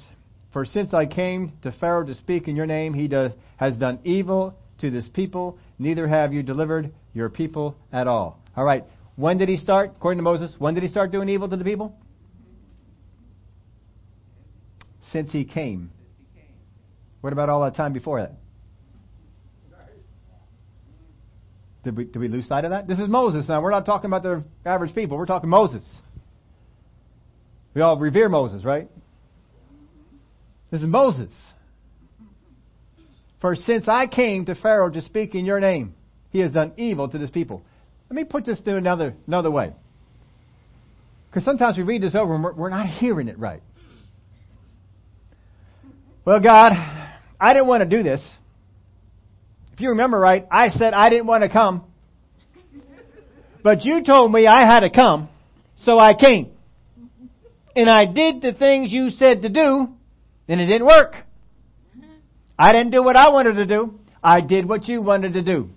[0.52, 4.00] For since I came to Pharaoh to speak in your name, he does, has done
[4.04, 8.38] evil to this people, neither have you delivered your people at all.
[8.56, 8.84] All right.
[9.16, 9.92] When did he start?
[9.96, 11.94] According to Moses, when did he start doing evil to the people?
[15.12, 15.90] Since he came.
[17.20, 18.32] What about all that time before that?
[21.82, 22.86] Did we, did we lose sight of that?
[22.86, 23.62] This is Moses now.
[23.62, 25.16] We're not talking about the average people.
[25.16, 25.88] We're talking Moses.
[27.74, 28.88] We all revere Moses, right?
[30.70, 31.32] This is Moses.
[33.40, 35.94] For since I came to Pharaoh to speak in your name,
[36.30, 37.62] he has done evil to this people.
[38.10, 39.72] Let me put this to another, another way.
[41.30, 43.62] Because sometimes we read this over and we're, we're not hearing it right.
[46.24, 46.72] Well, God,
[47.40, 48.20] I didn't want to do this.
[49.72, 51.84] If you remember right, I said I didn't want to come.
[53.62, 55.28] But you told me I had to come,
[55.84, 56.50] so I came.
[57.74, 59.88] And I did the things you said to do,
[60.48, 61.14] and it didn't work.
[62.58, 63.98] I didn't do what I wanted to do.
[64.22, 65.70] I did what you wanted to do.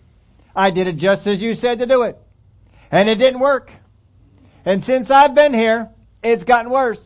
[0.55, 2.17] I did it just as you said to do it.
[2.91, 3.69] And it didn't work.
[4.65, 5.89] And since I've been here,
[6.21, 6.99] it's gotten worse.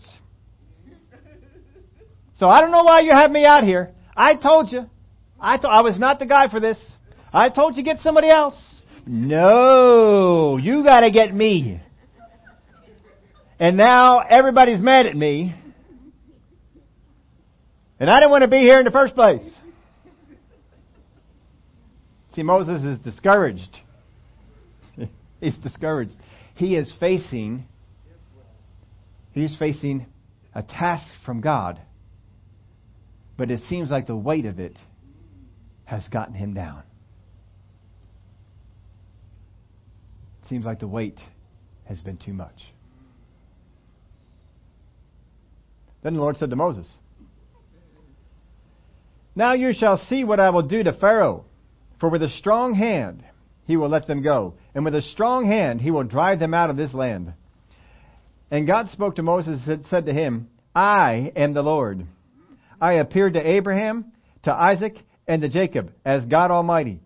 [2.39, 3.93] So I don't know why you have me out here.
[4.17, 4.89] I told you.
[5.39, 6.77] I, I was not the guy for this.
[7.31, 8.55] I told you get somebody else.
[9.05, 11.79] No, you gotta get me.
[13.59, 15.55] And now everybody's mad at me.
[17.99, 19.43] And I didn't want to be here in the first place.
[22.35, 23.77] See, Moses is discouraged.
[25.41, 26.13] he's discouraged.
[26.55, 27.65] He is facing,
[29.31, 30.05] he's facing
[30.53, 31.79] a task from God.
[33.37, 34.75] But it seems like the weight of it
[35.85, 36.83] has gotten him down.
[40.43, 41.19] It seems like the weight
[41.85, 42.73] has been too much.
[46.03, 46.91] Then the Lord said to Moses,
[49.35, 51.45] Now you shall see what I will do to Pharaoh
[51.99, 53.23] for with a strong hand
[53.65, 56.69] he will let them go, and with a strong hand he will drive them out
[56.69, 57.33] of this land.
[58.49, 62.05] And God spoke to Moses and said to him, I am the Lord.
[62.79, 64.11] I appeared to Abraham,
[64.43, 64.95] to Isaac,
[65.27, 67.01] and to Jacob as God Almighty.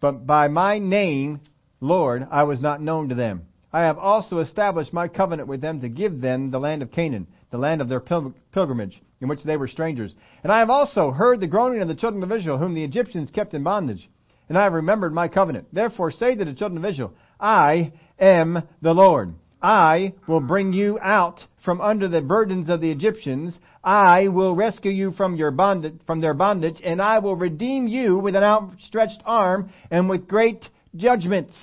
[0.00, 1.40] But by my name,
[1.80, 3.42] Lord, I was not known to them.
[3.72, 7.26] I have also established my covenant with them to give them the land of Canaan,
[7.50, 10.14] the land of their pilgrimage, in which they were strangers.
[10.42, 13.30] And I have also heard the groaning of the children of Israel, whom the Egyptians
[13.30, 14.08] kept in bondage
[14.48, 15.68] and I have remembered my covenant.
[15.72, 19.34] Therefore say to the children of Israel, I am the Lord.
[19.60, 23.58] I will bring you out from under the burdens of the Egyptians.
[23.82, 28.18] I will rescue you from your bondage, from their bondage, and I will redeem you
[28.18, 30.64] with an outstretched arm and with great
[30.96, 31.56] judgments.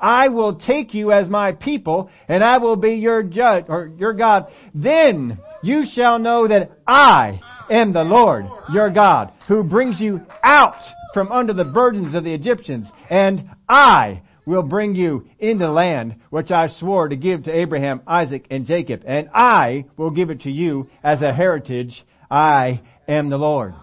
[0.00, 4.12] I will take you as my people, and I will be your judge or your
[4.12, 4.46] God.
[4.74, 10.80] Then you shall know that I am the Lord, your God, who brings you out
[11.12, 16.50] from under the burdens of the Egyptians, and I will bring you into land which
[16.50, 20.50] I swore to give to Abraham, Isaac, and Jacob, and I will give it to
[20.50, 22.04] you as a heritage.
[22.30, 23.74] I am the Lord.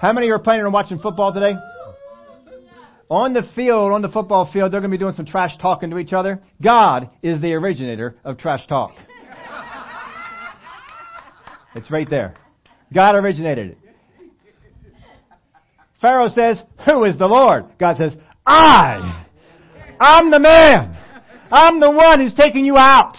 [0.00, 1.54] How many are planning on watching football today?
[3.08, 5.90] On the field, on the football field, they're going to be doing some trash talking
[5.90, 6.42] to each other.
[6.60, 8.92] God is the originator of trash talk.
[11.74, 12.34] It's right there.
[12.92, 13.78] God originated it.
[16.00, 17.66] Pharaoh says, Who is the Lord?
[17.78, 18.14] God says,
[18.46, 19.26] I.
[20.00, 20.98] I'm the man.
[21.50, 23.16] I'm the one who's taking you out.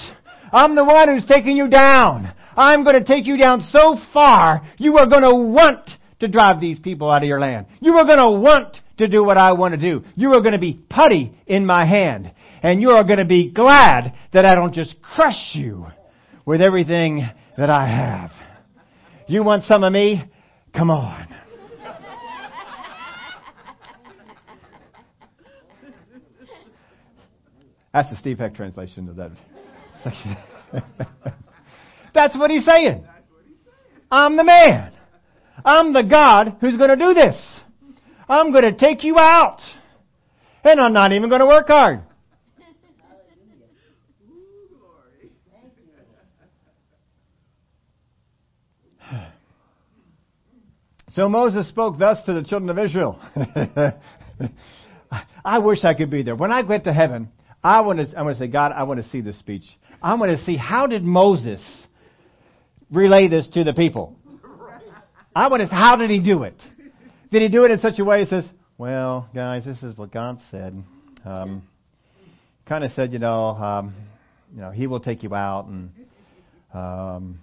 [0.51, 2.33] I'm the one who's taking you down.
[2.55, 6.61] I'm going to take you down so far, you are going to want to drive
[6.61, 7.65] these people out of your land.
[7.79, 10.03] You are going to want to do what I want to do.
[10.15, 12.31] You are going to be putty in my hand.
[12.61, 15.87] And you are going to be glad that I don't just crush you
[16.45, 18.31] with everything that I have.
[19.27, 20.23] You want some of me?
[20.75, 21.32] Come on.
[27.93, 29.31] That's the Steve Heck translation of that
[30.03, 30.35] section.
[32.13, 33.05] That's what he's saying.
[34.11, 34.91] I'm the man.
[35.63, 37.35] I'm the God who's going to do this.
[38.27, 39.59] I'm going to take you out.
[40.63, 42.01] And I'm not even going to work hard.
[51.11, 53.19] So Moses spoke thus to the children of Israel.
[55.45, 56.35] I wish I could be there.
[56.35, 57.29] When I get to heaven,
[57.63, 59.63] I want to, I want to say, God, I want to see this speech.
[60.01, 61.61] I want to see how did Moses
[62.91, 64.17] relay this to the people?
[65.35, 66.61] I want to, how did he do it?
[67.31, 68.45] Did he do it in such a way that says,
[68.77, 70.83] well, guys, this is what God said.
[71.23, 71.63] Um,
[72.65, 73.95] kind of said, you know, um,
[74.53, 75.91] you know, He will take you out and
[76.73, 77.39] um,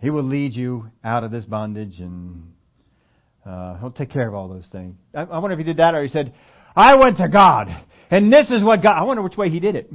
[0.00, 2.52] He will lead you out of this bondage and
[3.44, 4.94] uh, He'll take care of all those things.
[5.14, 6.34] I, I wonder if He did that or He said,
[6.74, 7.68] I went to God
[8.10, 8.98] and this is what God.
[8.98, 9.92] I wonder which way He did it.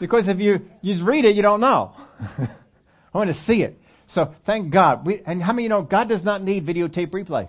[0.00, 1.92] because if you, you just read it, you don't know.
[2.20, 2.48] I
[3.18, 3.78] want to see it.
[4.14, 5.06] So thank God.
[5.06, 7.48] We, and how many you know God does not need videotape replay?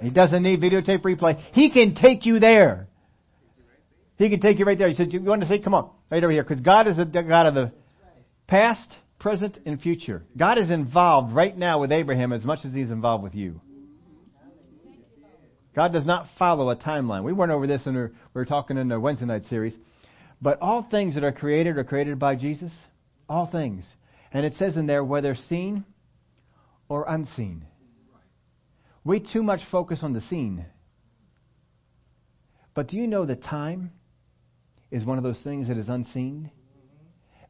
[0.00, 1.40] He doesn't need videotape replay.
[1.52, 2.88] He can take you there.
[4.16, 4.88] He can take you right there.
[4.88, 5.60] He said, "You want to see?
[5.60, 7.72] Come on, right over here." Because God is the God of the
[8.46, 10.24] past, present, and future.
[10.36, 13.60] God is involved right now with Abraham as much as He's involved with you.
[15.78, 17.22] God does not follow a timeline.
[17.22, 19.74] We went over this and we were talking in the Wednesday night series.
[20.42, 22.72] But all things that are created are created by Jesus.
[23.28, 23.86] All things.
[24.32, 25.84] And it says in there whether seen
[26.88, 27.64] or unseen.
[29.04, 30.66] We too much focus on the seen.
[32.74, 33.92] But do you know that time
[34.90, 36.50] is one of those things that is unseen?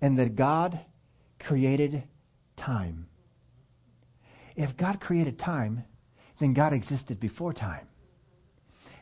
[0.03, 0.79] And that God
[1.41, 2.03] created
[2.59, 3.07] time.
[4.55, 5.85] If God created time,
[6.39, 7.89] then God existed before time.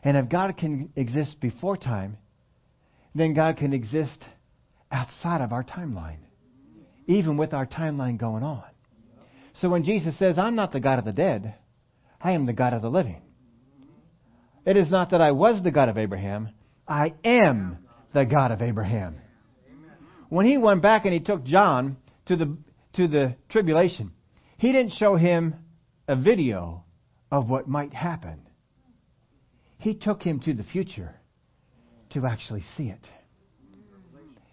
[0.03, 2.17] And if God can exist before time,
[3.15, 4.23] then God can exist
[4.91, 6.19] outside of our timeline,
[7.07, 8.63] even with our timeline going on.
[9.61, 11.55] So when Jesus says, I'm not the God of the dead,
[12.21, 13.21] I am the God of the living.
[14.65, 16.49] It is not that I was the God of Abraham,
[16.87, 17.79] I am
[18.13, 19.17] the God of Abraham.
[20.29, 22.57] When he went back and he took John to the,
[22.93, 24.11] to the tribulation,
[24.57, 25.55] he didn't show him
[26.07, 26.83] a video
[27.31, 28.46] of what might happen.
[29.77, 31.15] He took him to the future
[32.11, 33.07] to actually see it.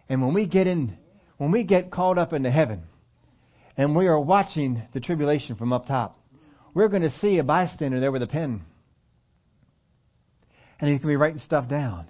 [0.09, 0.97] And when we get in,
[1.39, 2.83] when we get called up into heaven,
[3.77, 6.17] and we are watching the tribulation from up top,
[6.75, 8.63] we're going to see a bystander there with a pen.
[10.81, 12.07] And he's going to be writing stuff down.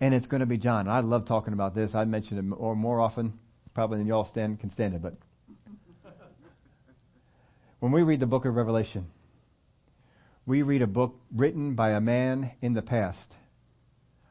[0.00, 0.88] And it's going to be John.
[0.88, 1.94] I love talking about this.
[1.94, 3.34] I mention it more, more often,
[3.74, 5.02] probably than y'all stand, can stand it.
[5.02, 5.14] But
[7.80, 9.06] when we read the book of Revelation,
[10.46, 13.32] we read a book written by a man in the past,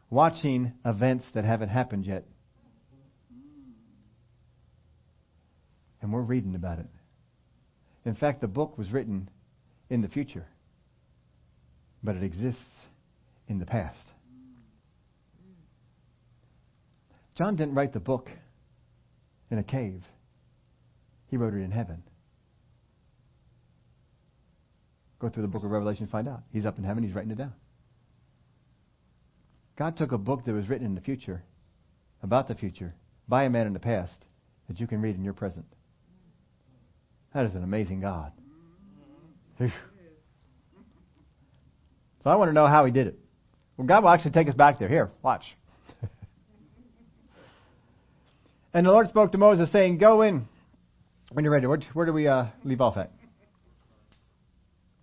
[0.10, 2.26] watching events that haven't happened yet.
[6.02, 6.88] And we're reading about it.
[8.06, 9.30] In fact, the book was written
[9.90, 10.46] in the future,
[12.04, 12.60] but it exists
[13.48, 13.98] in the past.
[17.36, 18.30] John didn't write the book
[19.50, 20.04] in a cave,
[21.28, 22.04] he wrote it in heaven.
[25.24, 26.42] Go through the book of Revelation and find out.
[26.52, 27.54] He's up in heaven, he's writing it down.
[29.78, 31.42] God took a book that was written in the future,
[32.22, 32.94] about the future,
[33.30, 34.18] by a man in the past,
[34.68, 35.64] that you can read in your present.
[37.34, 38.34] That is an amazing God.
[39.60, 39.70] So
[42.26, 43.18] I want to know how he did it.
[43.78, 44.90] Well, God will actually take us back there.
[44.90, 45.44] Here, watch.
[48.74, 50.50] and the Lord spoke to Moses, saying, Go in.
[51.32, 53.10] When you're ready, where, where do we uh, leave off at?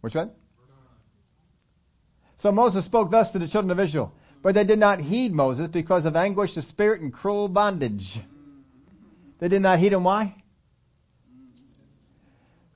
[0.01, 0.31] Which one?
[2.39, 5.69] So Moses spoke thus to the children of Israel, but they did not heed Moses
[5.71, 8.19] because of anguish of spirit and cruel bondage.
[9.41, 10.05] They did not heed him.
[10.05, 10.41] Why?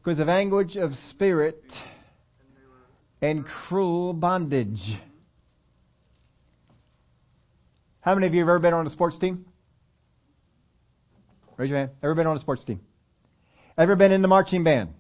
[0.05, 1.63] because of anguish of spirit
[3.23, 4.81] and cruel bondage.
[8.01, 9.47] How many of you have ever been on a sports team?
[11.57, 11.93] Raise your hand.
[12.03, 12.81] Ever been on a sports team?
[13.79, 14.91] Ever been in the marching band?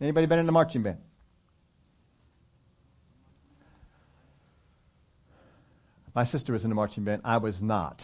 [0.00, 0.98] Anybody been in the marching band?
[6.18, 7.22] My sister was in the marching band.
[7.24, 8.02] I was not.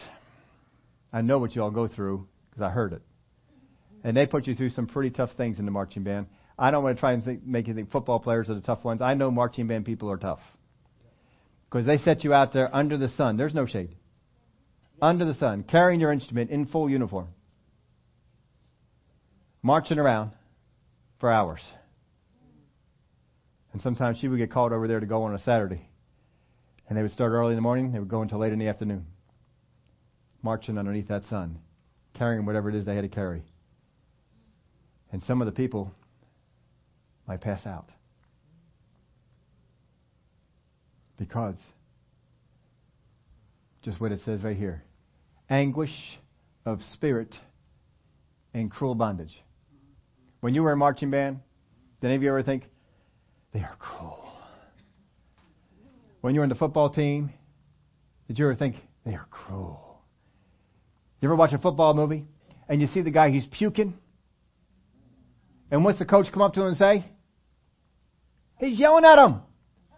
[1.12, 3.02] I know what you all go through because I heard it
[4.04, 6.28] and they put you through some pretty tough things in the marching band.
[6.56, 8.84] I don't want to try and think, make you think football players are the tough
[8.84, 9.02] ones.
[9.02, 10.38] I know marching band people are tough
[11.68, 13.36] because they set you out there under the sun.
[13.36, 13.96] There's no shade.
[15.02, 17.30] Under the sun, carrying your instrument in full uniform,
[19.60, 20.30] marching around
[21.18, 21.62] for hours.
[23.72, 25.88] And sometimes she would get called over there to go on a Saturday.
[26.88, 28.68] And they would start early in the morning, they would go until late in the
[28.68, 29.06] afternoon,
[30.42, 31.58] marching underneath that sun,
[32.14, 33.42] carrying whatever it is they had to carry.
[35.10, 35.92] And some of the people
[37.26, 37.88] might pass out.
[41.16, 41.56] Because,
[43.82, 44.82] just what it says right here
[45.50, 46.18] anguish
[46.64, 47.34] of spirit
[48.54, 49.42] and cruel bondage.
[50.40, 51.40] When you were in marching band,
[52.00, 52.64] did any of you ever think,
[53.52, 54.23] they are cruel?
[56.24, 57.34] When you're in the football team,
[58.28, 60.00] did you ever think, they are cruel?
[61.20, 62.24] You ever watch a football movie
[62.66, 63.92] and you see the guy, he's puking?
[65.70, 67.04] And what's the coach come up to him and say?
[68.56, 69.42] He's yelling at him.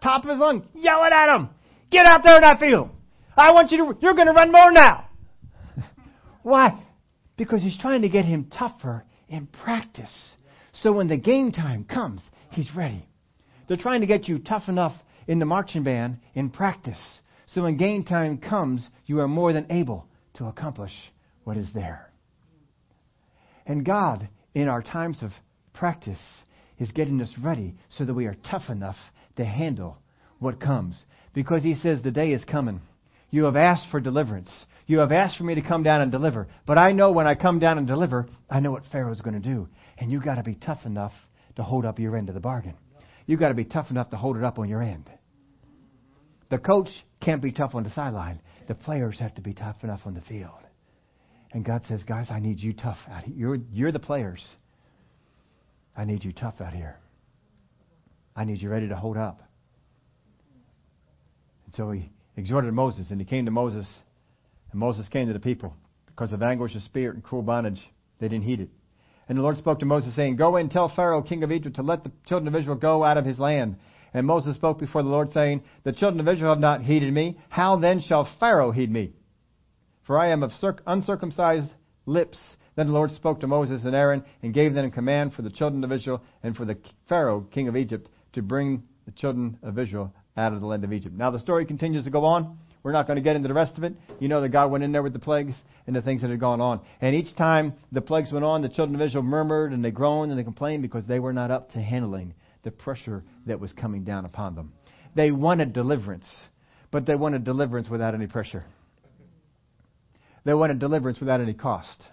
[0.03, 1.47] Top of his lung, yelling at him.
[1.91, 2.89] Get out there in that field.
[3.37, 5.07] I want you to, you're going to run more now.
[6.43, 6.77] Why?
[7.37, 10.33] Because he's trying to get him tougher in practice.
[10.73, 12.19] So when the game time comes,
[12.51, 13.07] he's ready.
[13.69, 14.93] They're trying to get you tough enough
[15.27, 16.99] in the marching band in practice.
[17.47, 20.91] So when game time comes, you are more than able to accomplish
[21.43, 22.09] what is there.
[23.65, 25.31] And God, in our times of
[25.73, 26.19] practice,
[26.79, 28.97] is getting us ready so that we are tough enough
[29.35, 29.97] to handle
[30.39, 30.97] what comes.
[31.33, 32.81] Because He says, The day is coming.
[33.29, 34.51] You have asked for deliverance.
[34.85, 36.47] You have asked for me to come down and deliver.
[36.65, 39.47] But I know when I come down and deliver, I know what Pharaoh's going to
[39.47, 39.67] do.
[39.97, 41.11] And you've got to be tough enough
[41.57, 42.75] to hold up your end of the bargain.
[43.25, 45.09] You've got to be tough enough to hold it up on your end.
[46.49, 46.89] The coach
[47.21, 48.41] can't be tough on the sideline.
[48.67, 50.51] The players have to be tough enough on the field.
[51.51, 53.35] And God says, guys, I need you tough out here.
[53.35, 54.45] You're, you're the players.
[55.95, 56.97] I need you tough out here.
[58.35, 59.41] I need you ready to hold up.
[61.65, 63.87] And so he exhorted Moses, and he came to Moses,
[64.71, 65.73] and Moses came to the people.
[66.05, 67.81] Because of anguish of spirit and cruel bondage,
[68.19, 68.69] they didn't heed it.
[69.27, 71.81] And the Lord spoke to Moses, saying, Go and tell Pharaoh, king of Egypt, to
[71.81, 73.77] let the children of Israel go out of his land.
[74.13, 77.37] And Moses spoke before the Lord, saying, The children of Israel have not heeded me.
[77.49, 79.13] How then shall Pharaoh heed me?
[80.05, 80.51] For I am of
[80.85, 81.69] uncircumcised
[82.05, 82.37] lips.
[82.75, 85.49] Then the Lord spoke to Moses and Aaron, and gave them a command for the
[85.49, 86.77] children of Israel and for the
[87.09, 90.93] Pharaoh, king of Egypt, to bring the children of Israel out of the land of
[90.93, 91.15] Egypt.
[91.15, 92.57] Now the story continues to go on.
[92.83, 93.95] We're not going to get into the rest of it.
[94.19, 95.55] You know that God went in there with the plagues
[95.87, 96.79] and the things that had gone on.
[97.01, 100.31] And each time the plagues went on, the children of Israel murmured and they groaned
[100.31, 102.33] and they complained because they were not up to handling
[102.67, 104.73] the pressure that was coming down upon them.
[105.15, 106.27] They wanted deliverance,
[106.91, 108.65] but they wanted deliverance without any pressure.
[110.43, 112.03] They wanted deliverance without any cost.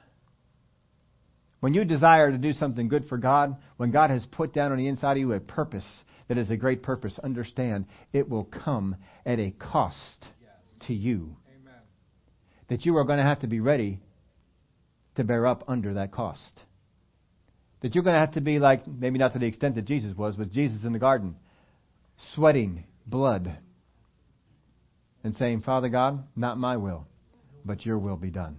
[1.59, 4.79] When you desire to do something good for God, when God has put down on
[4.79, 5.87] the inside of you a purpose
[6.29, 8.95] that is a great purpose, understand it will come
[9.27, 9.99] at a cost
[10.41, 10.87] yes.
[10.87, 11.37] to you.
[11.49, 11.81] Amen.
[12.69, 13.99] That you are going to have to be ready
[15.17, 16.61] to bear up under that cost.
[17.85, 20.17] That you're going to have to be like, maybe not to the extent that Jesus
[20.17, 21.37] was, but Jesus in the garden,
[22.35, 23.59] sweating blood
[25.23, 27.07] and saying, Father God, not my will,
[27.63, 28.57] but your will be done.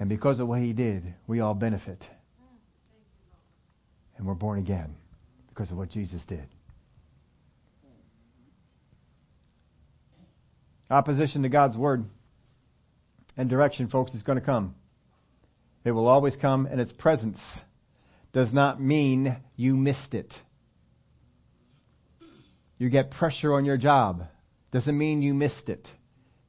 [0.00, 2.02] And because of what he did, we all benefit.
[4.18, 4.96] And we're born again
[5.48, 6.48] because of what Jesus did.
[10.90, 12.04] Opposition to God's word
[13.36, 14.74] and direction, folks, is going to come.
[15.84, 17.38] It will always come, and its presence
[18.32, 20.32] does not mean you missed it.
[22.78, 24.24] You get pressure on your job,
[24.72, 25.86] doesn't mean you missed it.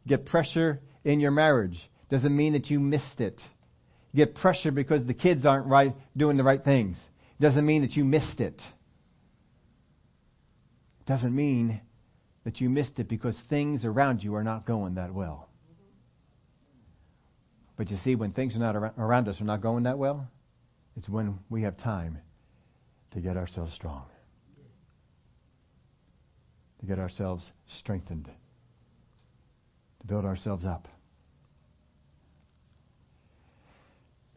[0.03, 1.77] You get pressure in your marriage,
[2.09, 3.39] doesn't mean that you missed it.
[4.11, 6.97] You get pressure because the kids aren't right doing the right things.
[7.39, 8.59] Doesn't mean that you missed it
[11.05, 11.81] doesn't mean
[12.43, 15.49] that you missed it because things around you are not going that well.
[17.75, 20.27] But you see, when things are not around us are not going that well,
[20.95, 22.19] it's when we have time
[23.13, 24.05] to get ourselves strong,
[26.79, 27.45] to get ourselves
[27.79, 30.87] strengthened, to build ourselves up.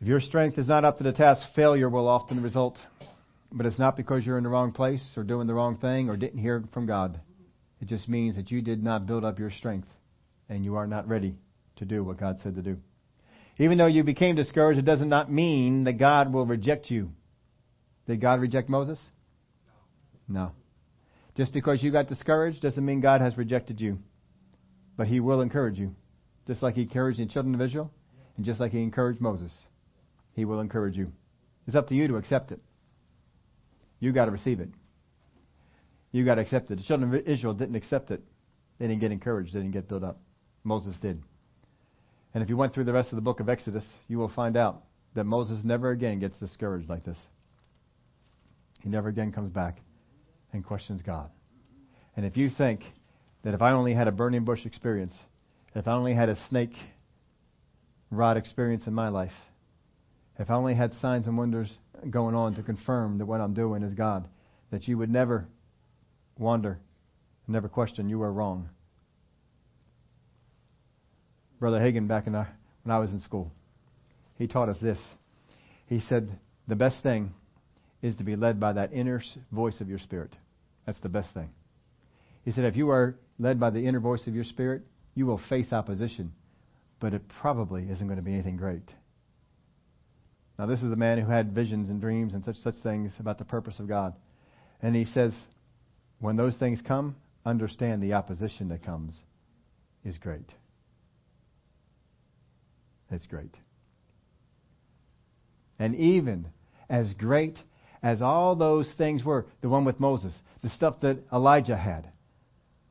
[0.01, 2.77] If your strength is not up to the task, failure will often result.
[3.53, 6.17] But it's not because you're in the wrong place or doing the wrong thing or
[6.17, 7.21] didn't hear from God.
[7.81, 9.89] It just means that you did not build up your strength
[10.49, 11.37] and you are not ready
[11.77, 12.77] to do what God said to do.
[13.59, 17.11] Even though you became discouraged, it does not mean that God will reject you.
[18.07, 19.01] Did God reject Moses?
[20.29, 20.53] No.
[21.37, 23.99] Just because you got discouraged doesn't mean God has rejected you.
[24.97, 25.95] But He will encourage you.
[26.47, 27.91] Just like He encouraged the children of Israel,
[28.37, 29.53] and just like He encouraged Moses.
[30.35, 31.13] He will encourage you.
[31.67, 32.61] It's up to you to accept it.
[34.01, 34.69] You got to receive it.
[36.13, 36.77] You got to accept it.
[36.77, 38.23] The children of Israel didn't accept it.
[38.79, 39.55] They didn't get encouraged.
[39.55, 40.21] They didn't get built up.
[40.63, 41.23] Moses did.
[42.35, 44.57] And if you went through the rest of the book of Exodus, you will find
[44.57, 44.83] out
[45.15, 47.19] that Moses never again gets discouraged like this.
[48.81, 49.79] He never again comes back
[50.53, 51.31] and questions God.
[52.17, 52.81] And if you think
[53.43, 55.15] that if I only had a burning bush experience,
[55.75, 56.75] if I only had a snake
[58.11, 59.33] rod experience in my life,
[60.39, 61.71] if I only had signs and wonders
[62.11, 64.29] going on to confirm that what I'm doing is God,
[64.71, 65.47] that you would never
[66.39, 66.79] wonder,
[67.49, 68.69] never question you are wrong.
[71.59, 72.49] Brother Hagin, back our,
[72.83, 73.51] when I was in school,
[74.39, 74.99] he taught us this.
[75.87, 76.29] He said,
[76.69, 77.33] The best thing
[78.03, 80.33] is to be led by that inner voice of your spirit.
[80.85, 81.51] That's the best thing.
[82.45, 84.83] He said, If you are led by the inner voice of your spirit,
[85.15, 86.33] you will face opposition,
[87.01, 88.89] but it probably isn't going to be anything great.
[90.59, 93.39] Now, this is a man who had visions and dreams and such such things about
[93.39, 94.15] the purpose of God.
[94.81, 95.33] And he says,
[96.19, 99.15] when those things come, understand the opposition that comes
[100.05, 100.49] is great.
[103.11, 103.55] It's great.
[105.79, 106.49] And even
[106.89, 107.59] as great
[108.03, 110.33] as all those things were, the one with Moses,
[110.63, 112.09] the stuff that Elijah had,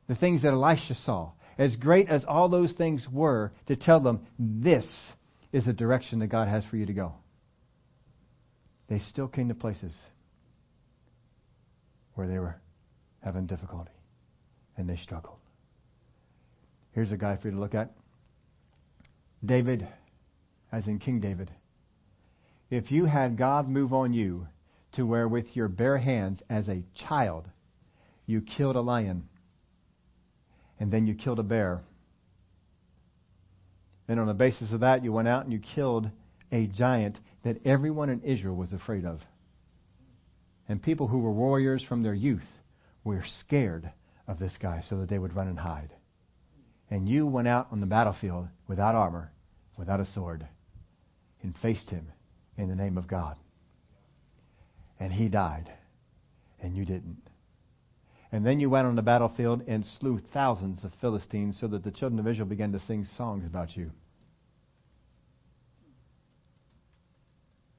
[0.08, 4.26] the things that Elisha saw, as great as all those things were to tell them
[4.38, 4.86] this
[5.52, 7.14] is the direction that God has for you to go
[8.88, 9.92] they still came to places
[12.14, 12.56] where they were
[13.22, 13.90] having difficulty
[14.76, 15.38] and they struggled.
[16.92, 17.92] Here's a guy for you to look at
[19.44, 19.86] David,
[20.72, 21.50] as in King David.
[22.70, 24.48] If you had God move on you
[24.92, 27.46] to where with your bare hands as a child
[28.26, 29.28] you killed a lion
[30.80, 31.82] and then you killed a bear,
[34.06, 36.10] then on the basis of that you went out and you killed
[36.52, 39.20] a giant that everyone in Israel was afraid of.
[40.68, 42.46] And people who were warriors from their youth
[43.04, 43.90] were scared
[44.26, 45.90] of this guy so that they would run and hide.
[46.90, 49.32] And you went out on the battlefield without armor,
[49.76, 50.46] without a sword,
[51.46, 52.08] and faced him
[52.58, 53.36] in the name of God.
[54.98, 55.70] And he died,
[56.60, 57.22] and you didn't.
[58.32, 61.92] And then you went on the battlefield and slew thousands of Philistines so that the
[61.92, 63.92] children of Israel began to sing songs about you.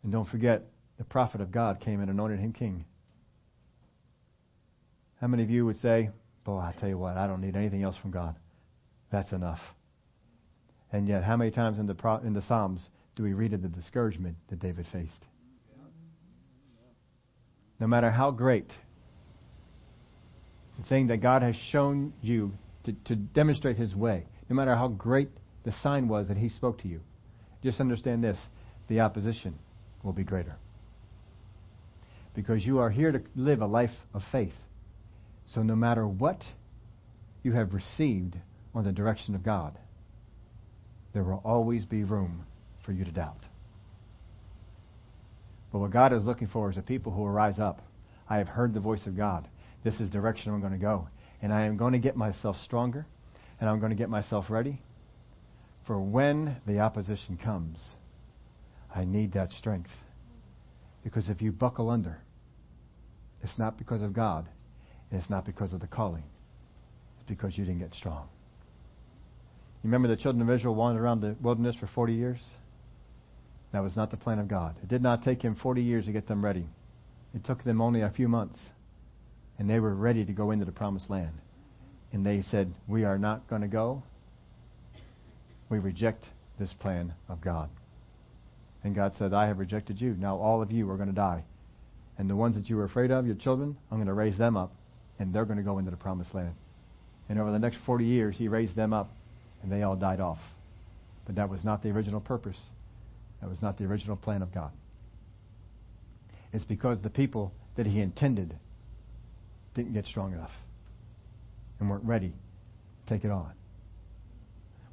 [0.01, 0.63] And don't forget,
[0.97, 2.86] the prophet of God came and anointed him king.
[5.20, 6.11] How many of you would say,
[6.45, 8.36] Boy, I tell you what, I don't need anything else from God.
[9.11, 9.59] That's enough.
[10.93, 12.88] And yet, how many times in the, in the Psalms
[13.18, 15.26] do we read of the discouragement that David faced?
[17.80, 18.70] No matter how great
[20.78, 22.53] the thing that God has shown you
[22.86, 25.30] to, to demonstrate His way, no matter how great
[25.65, 27.01] the sign was that He spoke to you,
[27.63, 28.38] just understand this
[28.88, 29.55] the opposition
[30.03, 30.55] will be greater.
[32.36, 34.53] Because you are here to live a life of faith.
[35.53, 36.43] So no matter what
[37.41, 38.38] you have received
[38.76, 39.76] on the direction of God,
[41.13, 42.45] there will always be room
[42.88, 43.43] for you to doubt.
[45.73, 47.81] But what God is looking for is a people who will rise up.
[48.29, 49.47] I have heard the voice of God.
[49.83, 51.09] This is the direction I'm going to go.
[51.41, 53.05] And I am going to get myself stronger,
[53.59, 54.81] and I'm going to get myself ready
[55.85, 57.77] for when the opposition comes.
[58.95, 59.91] I need that strength.
[61.03, 62.21] Because if you buckle under,
[63.43, 64.47] it's not because of God,
[65.11, 66.23] and it's not because of the calling.
[67.17, 68.29] It's because you didn't get strong.
[69.83, 72.39] You remember the children of Israel wandered around the wilderness for 40 years?
[73.72, 74.76] That was not the plan of God.
[74.82, 76.65] It did not take him 40 years to get them ready.
[77.36, 78.59] It took them only a few months.
[79.59, 81.34] And they were ready to go into the promised land.
[82.13, 84.03] And they said, We are not going to go.
[85.70, 86.24] We reject
[86.59, 87.70] this plan of God.
[88.84, 90.15] And God said, I have rejected you.
[90.18, 91.43] Now all of you are going to die.
[92.18, 94.57] And the ones that you were afraid of, your children, I'm going to raise them
[94.57, 94.74] up,
[95.20, 96.53] and they're going to go into the promised land.
[97.30, 99.11] And over the next 40 years, he raised them up,
[99.61, 100.39] and they all died off.
[101.26, 102.57] But that was not the original purpose.
[103.41, 104.71] That was not the original plan of God.
[106.53, 108.55] It's because the people that he intended
[109.75, 110.51] didn't get strong enough
[111.79, 113.51] and weren't ready to take it on.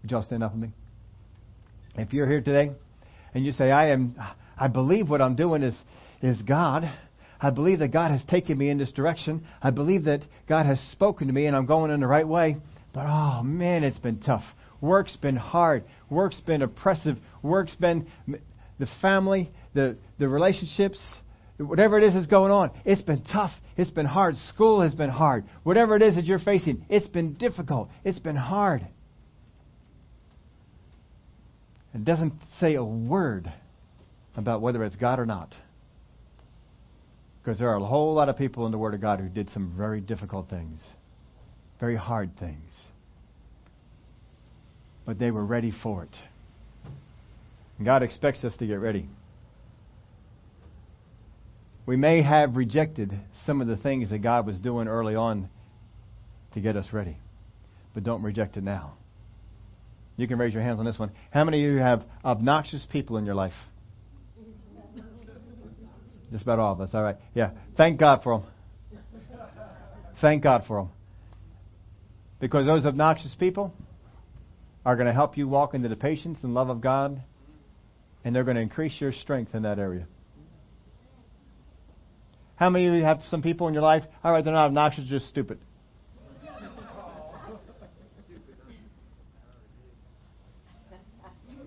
[0.03, 0.69] Would y'all stand up with me?
[1.97, 2.73] If you're here today
[3.33, 4.17] and you say, I am,
[4.59, 5.75] I believe what I'm doing is,
[6.21, 6.91] is God.
[7.41, 9.47] I believe that God has taken me in this direction.
[9.63, 12.57] I believe that God has spoken to me and I'm going in the right way.
[12.93, 14.45] But oh man, it's been tough.
[14.81, 15.85] Work's been hard.
[16.11, 17.17] Work's been oppressive.
[17.43, 18.07] Work's been
[18.79, 20.99] the family, the, the relationships,
[21.59, 22.71] whatever it is that's going on.
[22.85, 23.53] It's been tough.
[23.77, 24.37] It's been hard.
[24.55, 25.45] School has been hard.
[25.63, 27.89] Whatever it is that you're facing, it's been difficult.
[28.05, 28.87] It's been hard.
[31.95, 33.53] It doesn't say a word
[34.37, 35.55] about whether it's God or not.
[37.43, 39.51] Because there are a whole lot of people in the Word of God who did
[39.51, 40.81] some very difficult things,
[41.79, 42.71] very hard things.
[45.07, 46.15] But they were ready for it.
[47.79, 49.09] And God expects us to get ready.
[51.87, 53.13] We may have rejected
[53.45, 55.51] some of the things that God was doing early on
[56.55, 57.19] to get us ready.
[57.93, 58.95] but don't reject it now.
[60.17, 61.13] You can raise your hands on this one.
[61.31, 63.55] How many of you have obnoxious people in your life?
[66.31, 66.91] Just about all of us.
[66.93, 67.17] All right.
[67.35, 67.51] Yeah.
[67.77, 68.49] Thank God for them.
[70.21, 70.91] Thank God for them.
[72.41, 73.73] Because those obnoxious people
[74.85, 77.23] are going to help you walk into the patience and love of God,
[78.25, 80.07] and they're going to increase your strength in that area.
[82.57, 84.05] How many of you have some people in your life?
[84.23, 85.59] All right, they're not obnoxious, just stupid.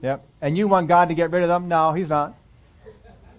[0.02, 0.26] Yep.
[0.42, 1.68] And you want God to get rid of them?
[1.68, 2.36] No, He's not.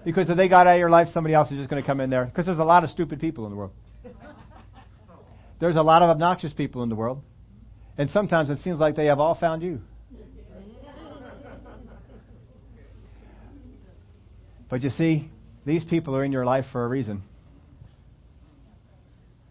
[0.05, 2.01] Because if they got out of your life, somebody else is just going to come
[2.01, 2.25] in there.
[2.25, 3.73] Because there's a lot of stupid people in the world.
[5.61, 7.23] There's a lot of obnoxious people in the world.
[7.99, 9.81] And sometimes it seems like they have all found you.
[14.71, 15.31] But you see,
[15.67, 17.23] these people are in your life for a reason.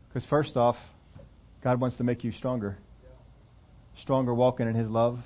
[0.07, 0.77] Because first off,
[1.63, 2.77] God wants to make you stronger.
[4.01, 5.19] Stronger walking in His love.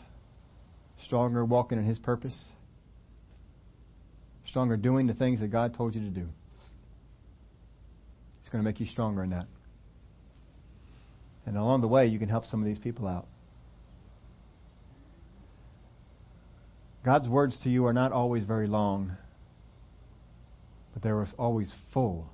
[1.05, 2.37] Stronger walking in His purpose.
[4.47, 6.27] Stronger doing the things that God told you to do.
[8.39, 9.45] It's going to make you stronger in that.
[11.45, 13.27] And along the way, you can help some of these people out.
[17.03, 19.17] God's words to you are not always very long,
[20.93, 22.29] but they're always full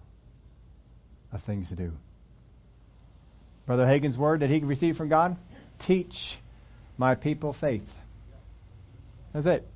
[1.32, 1.94] of things to do.
[3.66, 5.38] Brother Hagin's word that he received from God
[5.86, 6.14] teach
[6.98, 7.84] my people faith.
[9.34, 9.68] That's it.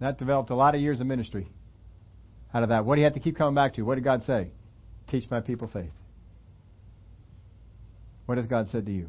[0.00, 1.48] That developed a lot of years of ministry
[2.54, 2.84] out of that.
[2.84, 3.82] What do you have to keep coming back to?
[3.82, 4.48] What did God say?
[5.10, 5.90] Teach my people faith.
[8.28, 9.08] What has God said to you?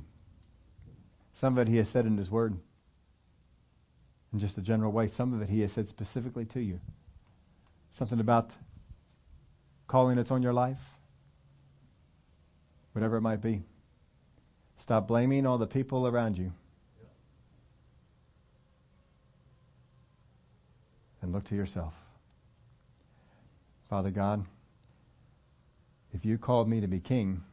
[1.42, 2.56] Some of it He has said in His Word.
[4.32, 5.10] In just a general way.
[5.18, 6.80] Some of it He has said specifically to you.
[7.98, 8.50] Something about
[9.90, 10.78] calling that's on your life.
[12.94, 13.64] Whatever it might be.
[14.84, 16.54] Stop blaming all the people around you.
[21.22, 21.92] And look to yourself.
[23.90, 24.46] Father God,
[26.14, 27.44] if you called me to be king,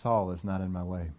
[0.00, 1.10] Saul is not in my way.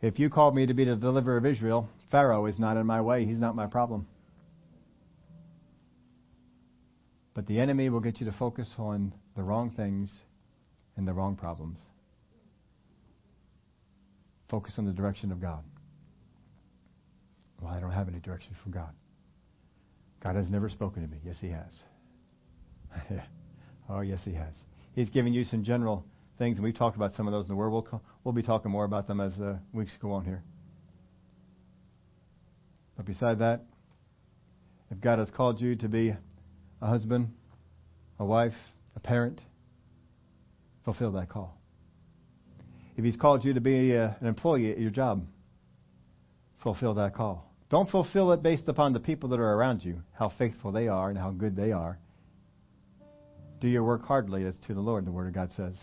[0.00, 3.00] If you called me to be the deliverer of Israel, Pharaoh is not in my
[3.00, 3.24] way.
[3.24, 4.06] He's not my problem.
[7.34, 10.18] But the enemy will get you to focus on the wrong things
[10.96, 11.78] and the wrong problems.
[14.50, 15.62] Focus on the direction of God.
[17.60, 18.90] Well, I don't have any direction from God.
[20.20, 21.18] God has never spoken to me.
[21.24, 23.22] Yes, He has.
[23.94, 24.54] Oh, yes, He has.
[24.94, 26.04] He's given you some general
[26.38, 27.70] things, and we've talked about some of those in the Word.
[27.70, 30.42] We'll, we'll be talking more about them as the weeks go on here.
[32.96, 33.64] But beside that,
[34.90, 36.14] if God has called you to be
[36.80, 37.32] a husband,
[38.18, 38.54] a wife,
[38.96, 39.40] a parent,
[40.84, 41.58] fulfill that call.
[42.96, 45.26] If He's called you to be a, an employee at your job,
[46.62, 47.52] fulfill that call.
[47.68, 51.10] Don't fulfill it based upon the people that are around you, how faithful they are
[51.10, 51.98] and how good they are.
[53.62, 55.76] Do your work heartily as to the Lord, the Word of God says.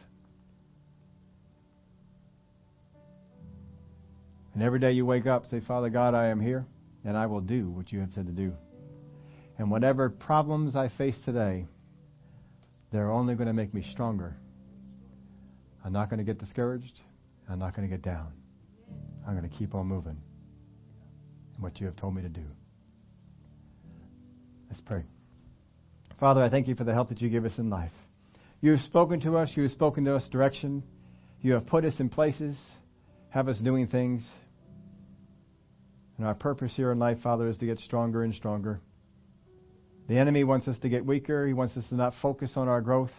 [4.53, 6.65] And every day you wake up, say, Father God, I am here,
[7.05, 8.53] and I will do what you have said to do.
[9.57, 11.67] And whatever problems I face today,
[12.91, 14.35] they're only going to make me stronger.
[15.85, 16.99] I'm not going to get discouraged.
[17.49, 18.33] I'm not going to get down.
[19.25, 20.17] I'm going to keep on moving
[21.55, 22.43] in what you have told me to do.
[24.69, 25.05] Let's pray.
[26.19, 27.93] Father, I thank you for the help that you give us in life.
[28.61, 29.51] You have spoken to us.
[29.55, 30.83] You have spoken to us direction.
[31.41, 32.57] You have put us in places,
[33.29, 34.25] have us doing things.
[36.17, 38.81] And our purpose here in life, Father, is to get stronger and stronger.
[40.09, 41.47] The enemy wants us to get weaker.
[41.47, 43.11] He wants us to not focus on our growth.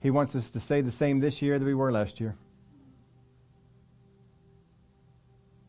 [0.00, 2.36] He wants us to stay the same this year that we were last year.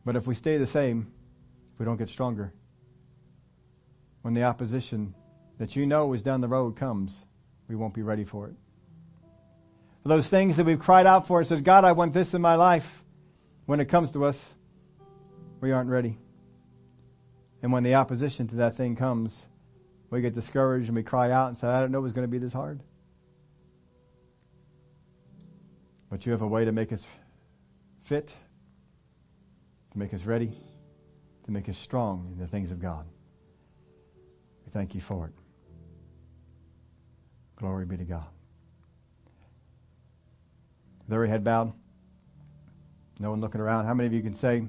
[0.04, 1.10] But if we stay the same,
[1.78, 2.52] we don't get stronger.
[4.20, 5.14] When the opposition
[5.58, 7.14] that you know is down the road comes,
[7.68, 8.54] we won't be ready for it.
[10.02, 12.54] For those things that we've cried out for, says, God, I want this in my
[12.54, 12.84] life.
[13.66, 14.36] When it comes to us,
[15.60, 16.18] we aren't ready.
[17.62, 19.36] And when the opposition to that thing comes,
[20.10, 22.26] we get discouraged and we cry out and say, I don't know it was going
[22.26, 22.80] to be this hard.
[26.10, 27.00] But you have a way to make us
[28.08, 28.30] fit,
[29.92, 30.56] to make us ready,
[31.44, 33.04] to make us strong in the things of God.
[34.64, 35.32] We thank you for it.
[37.58, 38.26] Glory be to God.
[41.10, 41.72] Every head bowed,
[43.18, 44.62] no one looking around, how many of you can say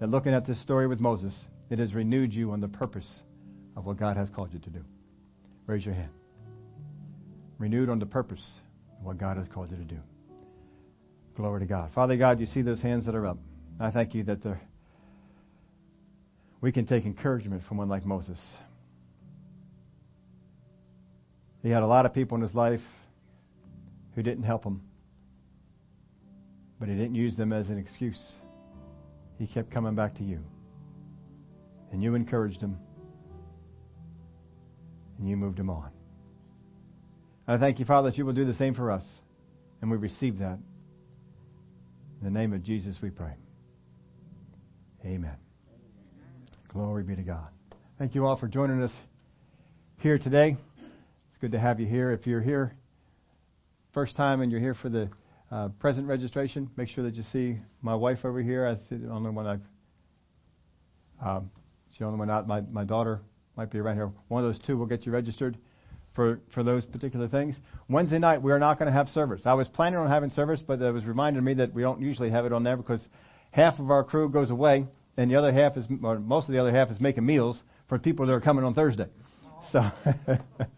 [0.00, 1.34] that looking at this story with Moses,
[1.68, 3.08] it has renewed you on the purpose
[3.76, 4.84] of what God has called you to do?
[5.66, 6.10] Raise your hand.
[7.58, 8.52] Renewed on the purpose
[8.98, 9.98] of what God has called you to do.
[11.36, 11.90] Glory to God.
[11.94, 13.38] Father God, you see those hands that are up.
[13.78, 14.38] I thank you that
[16.60, 18.38] we can take encouragement from one like Moses.
[21.62, 22.80] He had a lot of people in his life
[24.14, 24.80] who didn't help him,
[26.78, 28.20] but he didn't use them as an excuse.
[29.38, 30.40] He kept coming back to you,
[31.92, 32.78] and you encouraged him,
[35.18, 35.90] and you moved him on.
[37.46, 39.04] I thank you, Father, that you will do the same for us,
[39.80, 40.58] and we receive that.
[42.20, 43.34] In the name of Jesus, we pray.
[45.04, 45.36] Amen.
[46.72, 47.48] Glory be to God.
[47.98, 48.92] Thank you all for joining us
[49.98, 50.56] here today.
[51.38, 52.10] It's good to have you here.
[52.10, 52.74] If you're here
[53.94, 55.08] first time and you're here for the
[55.52, 58.66] uh, present registration, make sure that you see my wife over here.
[58.66, 59.60] I see the only one I've.
[61.24, 61.52] Um,
[61.90, 62.48] she's the only one out.
[62.48, 63.20] My my daughter
[63.56, 64.10] might be around here.
[64.26, 65.56] One of those two will get you registered
[66.16, 67.54] for for those particular things.
[67.88, 69.42] Wednesday night we are not going to have service.
[69.44, 72.30] I was planning on having service, but it was reminded me that we don't usually
[72.30, 73.06] have it on there because
[73.52, 76.60] half of our crew goes away and the other half is, or most of the
[76.60, 79.06] other half is making meals for people that are coming on Thursday.
[79.70, 79.88] So.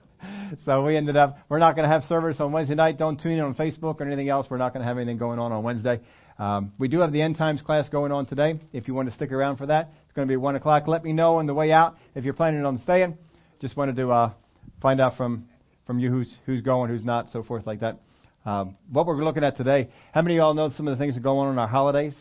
[0.64, 2.98] so we ended up, we're not going to have service on Wednesday night.
[2.98, 4.46] Don't tune in on Facebook or anything else.
[4.50, 6.00] We're not going to have anything going on on Wednesday.
[6.38, 8.58] Um, we do have the end times class going on today.
[8.72, 10.88] If you want to stick around for that, it's going to be 1 o'clock.
[10.88, 13.18] Let me know on the way out if you're planning on staying.
[13.60, 14.32] Just wanted to uh,
[14.80, 15.46] find out from,
[15.86, 18.00] from you who's, who's going, who's not, so forth like that.
[18.46, 21.14] Um, what we're looking at today, how many of y'all know some of the things
[21.14, 22.14] that go on in our holidays?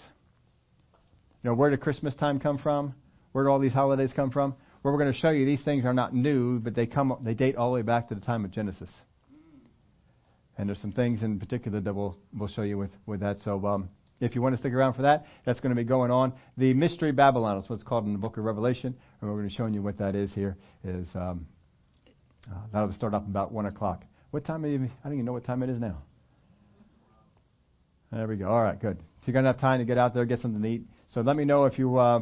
[1.43, 2.93] You know, where did Christmas time come from?
[3.31, 4.55] Where do all these holidays come from?
[4.81, 7.33] Well, we're going to show you these things are not new, but they come they
[7.33, 8.89] date all the way back to the time of Genesis.
[10.57, 13.39] And there's some things in particular that we'll we'll show you with with that.
[13.43, 13.89] So um,
[14.21, 16.31] if you want to stick around for that, that's going to be going on.
[16.57, 19.55] The mystery Babylon is what's called in the book of Revelation, and we're going to
[19.55, 20.55] show you what that is here.
[20.85, 21.45] Is um,
[22.49, 24.03] uh, that'll start up about one o'clock.
[24.31, 24.63] What time?
[24.63, 26.03] Are you, I don't even know what time it is now.
[28.11, 28.49] There we go.
[28.49, 28.97] All right, good.
[28.97, 30.83] So you're going to have time to get out there, get something to eat.
[31.13, 32.21] So let me know if you uh,